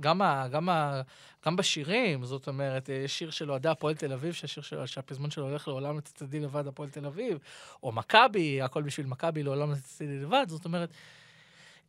גם, 0.00 0.22
ה, 0.22 0.48
גם, 0.48 0.68
ה, 0.68 1.02
גם 1.46 1.56
בשירים, 1.56 2.24
זאת 2.24 2.48
אומרת, 2.48 2.90
אה, 2.90 2.94
יש 2.94 3.18
שיר 3.18 3.30
של 3.30 3.50
אוהדי 3.50 3.68
הפועל 3.68 3.94
תל 3.94 4.12
אביב, 4.12 4.32
שהשיר 4.32 4.62
של, 4.62 4.86
שהפזמון 4.86 5.30
שלו 5.30 5.48
הולך 5.48 5.68
לעולם 5.68 5.98
לצדדי 5.98 6.40
לבד, 6.40 6.66
הפועל 6.66 6.90
תל 6.90 7.06
אביב, 7.06 7.38
או 7.82 7.92
מכבי, 7.92 8.62
הכל 8.62 8.82
בשביל 8.82 9.06
מכבי, 9.06 9.42
לעולם 9.42 9.72
לצדדי 9.72 10.18
לבד, 10.18 10.46
זאת 10.48 10.64
אומרת, 10.64 10.90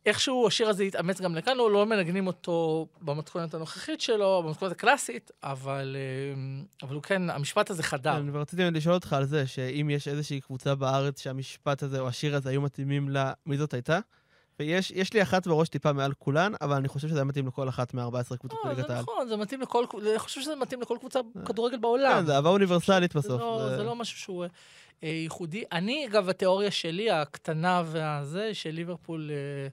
איכשהו 0.06 0.46
השיר 0.46 0.68
הזה 0.68 0.84
יתאמץ 0.84 1.20
גם 1.20 1.36
לכאן, 1.36 1.56
לא, 1.56 1.70
לא 1.70 1.86
מנגנים 1.86 2.26
אותו 2.26 2.86
במתכונת 3.02 3.54
הנוכחית 3.54 4.00
שלו, 4.00 4.42
במתכונת 4.46 4.72
הקלאסית, 4.72 5.30
אבל, 5.42 5.96
אמ, 6.34 6.64
אבל 6.82 6.94
הוא 6.94 7.02
כן, 7.02 7.30
המשפט 7.30 7.70
הזה 7.70 7.82
חדר. 7.82 8.12
כן, 8.12 8.26
ורציתי 8.32 8.70
לשאול 8.70 8.94
אותך 8.94 9.12
על 9.12 9.24
זה, 9.24 9.46
שאם 9.46 9.90
יש 9.90 10.08
איזושהי 10.08 10.40
קבוצה 10.40 10.74
בארץ 10.74 11.22
שהמשפט 11.22 11.82
הזה 11.82 12.00
או 12.00 12.08
השיר 12.08 12.36
הזה 12.36 12.50
היו 12.50 12.60
מתאימים 12.60 13.08
לה, 13.08 13.32
מי 13.46 13.56
זאת 13.56 13.74
הייתה? 13.74 13.98
ויש 14.58 14.90
יש 14.90 15.12
לי 15.12 15.22
אחת 15.22 15.46
בראש 15.46 15.68
טיפה 15.68 15.92
מעל 15.92 16.12
כולן, 16.18 16.52
אבל 16.60 16.76
אני 16.76 16.88
חושב 16.88 17.08
שזה 17.08 17.18
היה 17.18 17.24
מתאים 17.24 17.46
לכל 17.46 17.68
אחת 17.68 17.94
מ-14 17.94 18.36
קבוצות 18.36 18.58
לא, 18.64 18.70
בליגת 18.70 18.86
זה 18.86 18.94
העל. 18.94 19.02
נכון, 19.02 19.28
זה 19.28 19.36
מתאים 19.36 19.60
לכל, 19.60 19.84
אני 20.10 20.18
חושב 20.18 20.40
שזה 20.40 20.56
מתאים 20.56 20.80
לכל 20.80 20.96
קבוצה 21.00 21.20
כדורגל 21.44 21.78
בעולם. 21.78 22.18
כן, 22.18 22.26
זה 22.26 22.36
אהבה 22.36 22.48
אוניברסלית 22.48 23.12
זה 23.12 23.18
בסוף. 23.18 23.40
לא, 23.40 23.76
זה 23.76 23.82
לא 23.82 23.96
משהו 23.96 24.18
שהוא 24.18 24.44
אה, 24.44 24.48
ייחודי. 25.08 25.64
אני, 25.72 26.06
אגב, 26.06 26.28
התיאוריה 26.28 26.70
שלי, 26.70 27.10
הקטנה 27.10 27.82
והזה, 27.86 28.54
של 28.54 28.70
ליברפול 28.70 29.30
אה, 29.30 29.68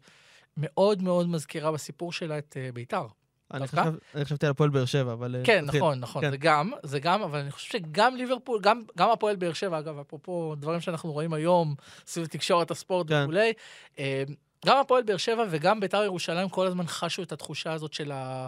מאוד 0.57 1.01
מאוד 1.03 1.27
מזכירה 1.29 1.71
בסיפור 1.71 2.13
שלה 2.13 2.37
את 2.37 2.57
אה, 2.59 2.69
ביתר. 2.73 3.05
אני 3.53 3.59
דווקא? 3.59 3.81
חשב- 3.81 3.93
אני 4.15 4.25
חשבתי 4.25 4.45
על 4.45 4.51
הפועל 4.51 4.69
באר 4.69 4.85
שבע, 4.85 5.13
אבל... 5.13 5.35
אה, 5.35 5.41
כן, 5.45 5.63
תתחיל. 5.65 5.79
נכון, 5.79 5.99
נכון, 5.99 6.21
כן. 6.21 6.31
זה 6.31 6.37
גם, 6.37 6.71
זה 6.83 6.99
גם, 6.99 7.21
אבל 7.21 7.39
אני 7.39 7.51
חושב 7.51 7.71
שגם 7.71 8.15
ליברפול, 8.15 8.61
גם, 8.61 8.81
גם 8.97 9.09
הפועל 9.11 9.35
באר 9.35 9.53
שבע, 9.53 9.79
אגב, 9.79 9.99
אפרופו 9.99 10.55
דברים 10.55 10.79
שאנחנו 10.81 11.11
רואים 11.11 11.33
היום 11.33 11.75
סביב 12.05 12.25
תקשורת 12.25 12.71
הספורט 12.71 13.07
כן. 13.09 13.21
וכולי, 13.23 13.53
אה, 13.99 14.23
גם 14.65 14.77
הפועל 14.77 15.03
באר 15.03 15.17
שבע 15.17 15.45
וגם 15.49 15.79
ביתר 15.79 16.03
ירושלים 16.03 16.49
כל 16.49 16.67
הזמן 16.67 16.87
חשו 16.87 17.23
את 17.23 17.31
התחושה 17.31 17.73
הזאת 17.73 17.93
של, 17.93 18.11
ה, 18.11 18.47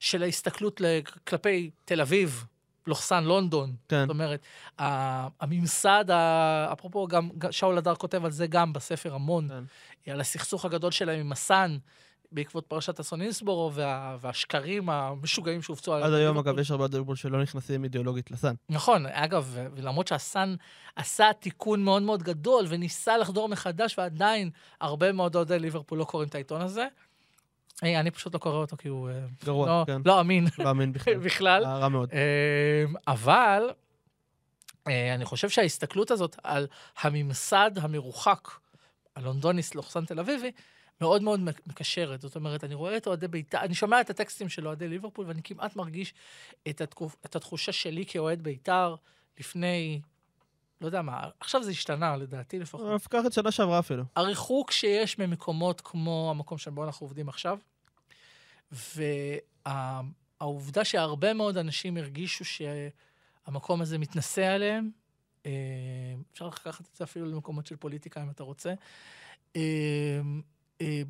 של 0.00 0.22
ההסתכלות 0.22 0.80
ל- 0.80 1.00
כלפי 1.28 1.70
תל 1.84 2.00
אביב, 2.00 2.44
לוחסן 2.86 3.24
לונדון. 3.24 3.74
כן. 3.88 4.00
זאת 4.00 4.10
אומרת, 4.10 4.40
הממסד, 5.40 6.04
אפרופו, 6.72 7.06
גם 7.08 7.28
שאול 7.50 7.78
הדר 7.78 7.94
כותב 7.94 8.24
על 8.24 8.30
זה 8.30 8.46
גם 8.46 8.72
בספר 8.72 9.14
המון, 9.14 9.48
כן. 10.04 10.12
על 10.12 10.20
הסכסוך 10.20 10.64
הגדול 10.64 10.90
שלהם 10.90 11.20
עם 11.20 11.32
הסאן, 11.32 11.76
בעקבות 12.32 12.66
פרשת 12.66 13.00
אסון 13.00 13.22
אינסבורו, 13.22 13.72
וה, 13.74 14.16
והשקרים 14.20 14.90
המשוגעים 14.90 15.62
שהופצו 15.62 15.94
על... 15.94 16.02
עד 16.02 16.12
היום. 16.12 16.38
אגב, 16.38 16.58
יש 16.58 16.70
הרבה 16.70 16.86
ליברפול 16.92 17.16
שלא 17.16 17.42
נכנסים 17.42 17.84
אידיאולוגית 17.84 18.30
לסאן. 18.30 18.54
נכון, 18.68 19.06
אגב, 19.06 19.58
ולמרות 19.74 20.08
שהסאן 20.08 20.54
עשה 20.96 21.30
תיקון 21.40 21.82
מאוד 21.84 22.02
מאוד 22.02 22.22
גדול 22.22 22.64
וניסה 22.68 23.16
לחדור 23.16 23.48
מחדש, 23.48 23.98
ועדיין 23.98 24.50
הרבה 24.80 25.12
מאוד 25.12 25.36
אוהדי 25.36 25.58
ליברפול 25.58 25.98
לא 25.98 26.04
קוראים 26.04 26.28
את 26.28 26.34
העיתון 26.34 26.60
הזה. 26.60 26.86
היי, 27.82 28.00
אני 28.00 28.10
פשוט 28.10 28.34
לא 28.34 28.38
קורא 28.38 28.56
אותו 28.56 28.76
כי 28.76 28.88
הוא 28.88 29.10
אה, 29.10 29.26
גרוע, 29.44 29.66
לא, 29.66 29.84
כן. 29.86 30.02
לא 30.04 30.20
אמין 30.20 30.46
לא 30.58 30.64
מאמין 30.64 30.92
בכלל. 30.96 31.18
בכלל. 31.18 31.64
אה, 31.64 31.78
רע 31.78 31.88
מאוד. 31.88 32.10
אמ, 32.12 32.94
אבל 33.06 33.70
אה, 34.88 35.14
אני 35.14 35.24
חושב 35.24 35.48
שההסתכלות 35.48 36.10
הזאת 36.10 36.36
על 36.42 36.66
הממסד 37.00 37.70
המרוחק, 37.76 38.48
הלונדוניסט 39.16 39.74
לוחסן 39.74 40.04
תל 40.04 40.20
אביבי, 40.20 40.50
מאוד 41.00 41.22
מאוד 41.22 41.40
מקשרת. 41.66 42.20
זאת 42.20 42.36
אומרת, 42.36 42.64
אני 42.64 42.74
רואה 42.74 42.96
את 42.96 43.06
אוהדי 43.06 43.28
בית"ר, 43.28 43.60
אני 43.60 43.74
שומע 43.74 44.00
את 44.00 44.10
הטקסטים 44.10 44.48
של 44.48 44.66
אוהדי 44.66 44.88
ליברפול, 44.88 45.26
ואני 45.28 45.42
כמעט 45.44 45.76
מרגיש 45.76 46.14
את, 46.68 46.80
התקופ, 46.80 47.16
את 47.26 47.36
התחושה 47.36 47.72
שלי 47.72 48.04
כאוהד 48.08 48.42
בית"ר 48.42 48.94
לפני, 49.38 50.00
לא 50.80 50.86
יודע 50.86 51.02
מה, 51.02 51.20
עכשיו 51.40 51.62
זה 51.62 51.70
השתנה 51.70 52.16
לדעתי 52.16 52.58
לפחות. 52.58 53.06
קח 53.06 53.26
את 53.26 53.32
שנה 53.32 53.50
שעברה 53.50 53.78
אפילו. 53.78 54.04
הריחוק 54.16 54.70
שיש 54.70 55.18
ממקומות 55.18 55.80
כמו 55.80 56.28
המקום 56.30 56.58
שבו 56.58 56.84
אנחנו 56.84 57.04
עובדים 57.04 57.28
עכשיו, 57.28 57.58
והעובדה 59.66 60.84
שהרבה 60.84 61.34
מאוד 61.34 61.56
אנשים 61.58 61.96
הרגישו 61.96 62.44
שהמקום 62.44 63.80
הזה 63.80 63.98
מתנשא 63.98 64.44
עליהם, 64.44 64.90
אה, 65.46 65.52
אפשר 66.32 66.46
לקחת 66.46 66.80
את 66.80 66.96
זה 66.96 67.04
אפילו 67.04 67.26
למקומות 67.26 67.66
של 67.66 67.76
פוליטיקה 67.76 68.22
אם 68.22 68.30
אתה 68.30 68.42
רוצה, 68.42 68.74
אה, 69.56 70.20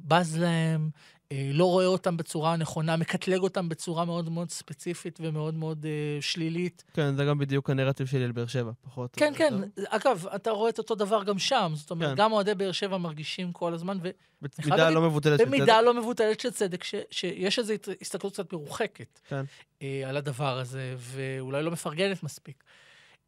בז 0.05 0.37
להם, 0.37 0.91
אה, 1.33 1.51
לא 1.53 1.65
רואה 1.65 1.87
אותם 1.87 2.17
בצורה 2.17 2.53
הנכונה, 2.53 2.97
מקטלג 2.97 3.41
אותם 3.41 3.69
בצורה 3.69 4.05
מאוד 4.05 4.29
מאוד 4.29 4.51
ספציפית 4.51 5.19
ומאוד 5.23 5.55
מאוד 5.55 5.87
אה, 5.87 6.19
שלילית. 6.21 6.85
כן, 6.95 7.15
זה 7.15 7.25
גם 7.25 7.39
בדיוק 7.39 7.71
הנרטיב 7.71 8.07
שלי 8.07 8.25
על 8.25 8.33
באר 8.33 8.47
שבע, 8.47 8.73
פחות. 8.83 9.15
כן, 9.17 9.33
או 9.33 9.39
כן. 9.39 9.55
יותר. 9.55 9.83
אגב, 9.89 10.27
אתה 10.35 10.51
רואה 10.51 10.71
את 10.71 10.79
אותו 10.79 10.95
דבר 10.95 11.25
גם 11.25 11.39
שם. 11.39 11.73
זאת 11.75 11.91
אומרת, 11.91 12.11
כן. 12.11 12.17
גם 12.17 12.33
אוהדי 12.33 12.55
באר 12.55 12.73
שבע 12.73 12.99
מרגישים 12.99 13.53
כל 13.53 13.75
הזמן, 13.75 13.99
ו... 14.03 14.11
במידה 14.43 14.91
לא 14.91 15.03
מבוטלת 15.03 15.39
של 15.39 15.45
במידה 15.45 15.81
לא 15.81 15.95
מבוטלת 15.95 16.41
של 16.41 16.51
צדק, 16.51 16.85
ש, 16.85 16.95
שיש 17.11 17.59
איזו 17.59 17.75
הסתכלות 18.01 18.33
קצת 18.33 18.53
מרוחקת 18.53 19.21
כן. 19.29 19.45
אה, 19.83 20.03
על 20.07 20.17
הדבר 20.17 20.59
הזה, 20.59 20.95
ואולי 20.99 21.63
לא 21.63 21.71
מפרגנת 21.71 22.23
מספיק. 22.23 22.65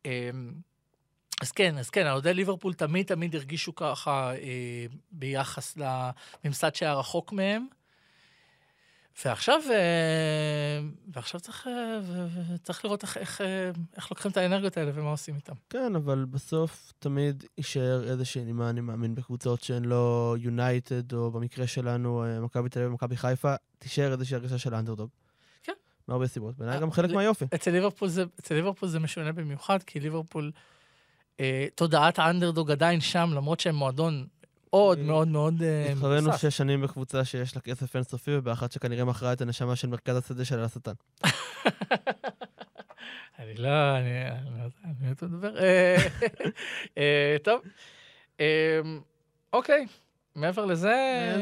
אה, 0.06 0.30
אז 1.42 1.52
כן, 1.52 1.78
אז 1.78 1.90
כן, 1.90 2.10
אוהדי 2.10 2.34
ליברפול 2.34 2.74
תמיד 2.74 3.06
תמיד 3.06 3.34
הרגישו 3.36 3.74
ככה 3.74 4.32
אה, 4.34 4.86
ביחס 5.12 5.76
לממסד 6.44 6.74
שהיה 6.74 6.94
רחוק 6.94 7.32
מהם. 7.32 7.66
ועכשיו, 9.24 9.60
אה, 9.70 10.80
ועכשיו 11.12 11.40
צריך, 11.40 11.66
אה, 11.66 12.00
צריך 12.62 12.84
לראות 12.84 13.02
איך, 13.02 13.16
איך, 13.16 13.40
אה, 13.40 13.70
איך 13.96 14.10
לוקחים 14.10 14.30
את 14.30 14.36
האנרגיות 14.36 14.76
האלה 14.76 14.90
ומה 14.94 15.10
עושים 15.10 15.34
איתם. 15.34 15.52
כן, 15.70 15.96
אבל 15.96 16.24
בסוף 16.30 16.92
תמיד 16.98 17.44
יישאר 17.58 18.10
איזושהי 18.10 18.44
נימה, 18.44 18.70
אני 18.70 18.80
מאמין, 18.80 19.14
בקבוצות 19.14 19.62
שהן 19.62 19.84
לא 19.84 20.34
יונייטד, 20.38 21.12
או 21.12 21.30
במקרה 21.30 21.66
שלנו, 21.66 22.24
אה, 22.24 22.40
מכבי 22.40 22.68
תל 22.68 22.78
אביב 22.78 22.90
ומכבי 22.90 23.16
חיפה, 23.16 23.54
תישאר 23.78 24.12
איזושהי 24.12 24.34
הרגשה 24.34 24.58
של 24.58 24.74
אנדרדוג. 24.74 25.10
כן. 25.62 25.72
מהרבה 26.08 26.26
סיבות. 26.26 26.56
בעיניי 26.56 26.76
אה, 26.76 26.80
גם 26.80 26.92
חלק 26.92 27.10
מהיופי. 27.10 27.44
אצל 27.54 27.70
ליברפול 27.70 28.08
זה, 28.08 28.24
אצל 28.40 28.54
ליברפול 28.54 28.88
זה 28.88 28.98
משונה 28.98 29.32
במיוחד, 29.32 29.82
כי 29.82 30.00
ליברפול, 30.00 30.52
תודעת 31.74 32.18
האנדרדוג 32.18 32.70
עדיין 32.70 33.00
שם, 33.00 33.30
למרות 33.34 33.60
שהם 33.60 33.74
מועדון 33.74 34.26
מאוד 34.72 34.98
אה, 34.98 35.04
מאוד 35.04 35.28
מאוד 35.28 35.62
אה, 35.62 35.92
התחרנו 35.92 36.22
מבוסס. 36.22 36.40
שש 36.40 36.56
שנים 36.56 36.82
בקבוצה 36.82 37.24
שיש 37.24 37.56
לה 37.56 37.62
כסף 37.62 37.96
אינסופי, 37.96 38.30
ובאחת 38.36 38.72
שכנראה 38.72 39.04
מכרה 39.04 39.32
את 39.32 39.40
הנשמה 39.40 39.76
של 39.76 39.88
מרכז 39.88 40.16
השדה 40.16 40.44
של 40.44 40.60
השטן. 40.60 40.92
אני 43.38 43.54
לא, 43.54 43.96
אני 43.96 44.30
אני 44.30 44.58
לא 44.58 44.64
יודע, 44.64 44.76
אני 44.84 44.94
לא 45.02 45.08
יודע 45.08 45.26
לדבר. 45.26 45.58
אה, 45.58 45.96
אה, 46.98 47.36
טוב, 47.42 47.60
אה, 48.40 48.80
אוקיי, 49.52 49.86
מעבר 50.38 50.64
לזה... 50.64 50.94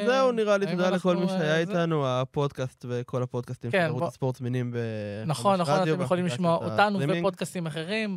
זהו, 0.06 0.32
נראה 0.32 0.56
לי, 0.58 0.66
תודה 0.66 0.90
לכל 0.90 1.16
מי 1.16 1.28
שהיה 1.28 1.54
אה? 1.54 1.58
איתנו, 1.58 2.06
הפודקאסט 2.08 2.84
וכל 2.88 3.22
הפודקאסטים 3.22 3.70
של 3.70 3.78
כן, 3.78 3.84
ערוץ 3.84 3.98
בוא- 4.00 4.08
הספורט 4.08 4.36
זמינים 4.36 4.70
ב... 4.72 4.76
נכון, 5.26 5.60
נכון, 5.60 5.82
אתם 5.82 6.00
יכולים 6.00 6.26
לשמוע 6.26 6.54
אותנו. 6.56 6.98
ופודקאסטים 7.08 7.66
אחרים. 7.66 8.16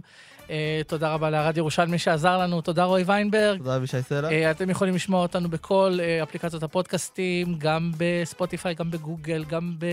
אה, 0.49 0.81
תודה 0.87 1.13
רבה 1.13 1.29
לארד 1.29 1.57
ירושלמי 1.57 1.97
שעזר 1.97 2.37
לנו, 2.37 2.61
תודה 2.61 2.83
רואי 2.83 3.03
ויינברג. 3.05 3.57
תודה 3.57 3.75
אבישי 3.75 4.01
סלע. 4.01 4.29
אה, 4.31 4.51
אתם 4.51 4.69
יכולים 4.69 4.95
לשמוע 4.95 5.21
אותנו 5.21 5.49
בכל 5.49 5.97
אפליקציות 6.23 6.63
הפודקאסטים, 6.63 7.55
גם 7.57 7.91
בספוטיפיי, 7.97 8.73
גם 8.75 8.91
בגוגל, 8.91 9.43
גם 9.43 9.75
ב... 9.79 9.85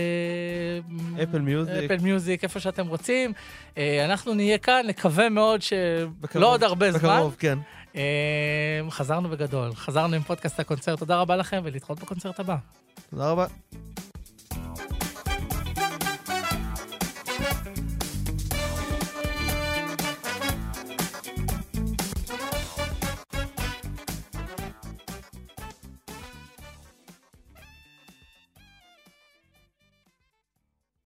אפל 1.23 1.39
מיוזיק. 1.39 1.91
אפל 1.91 1.97
מיוזיק, 2.03 2.43
איפה 2.43 2.59
שאתם 2.59 2.87
רוצים. 2.87 3.33
אנחנו 4.05 4.33
נהיה 4.33 4.57
כאן, 4.57 4.85
נקווה 4.87 5.29
מאוד 5.29 5.61
שלא 5.61 6.53
עוד 6.53 6.63
הרבה 6.63 6.91
זמן. 6.91 6.99
בקרוב, 7.17 7.35
כן. 7.39 7.57
אה, 7.95 8.81
חזרנו 8.89 9.29
בגדול, 9.29 9.75
חזרנו 9.75 10.15
עם 10.15 10.21
פודקאסט 10.21 10.59
הקונצרט. 10.59 10.99
תודה 10.99 11.21
רבה 11.21 11.35
לכם 11.35 11.61
ולהתראות 11.63 11.99
בקונצרט 11.99 12.39
הבא. 12.39 12.55
תודה 13.09 13.31
רבה. 13.31 13.45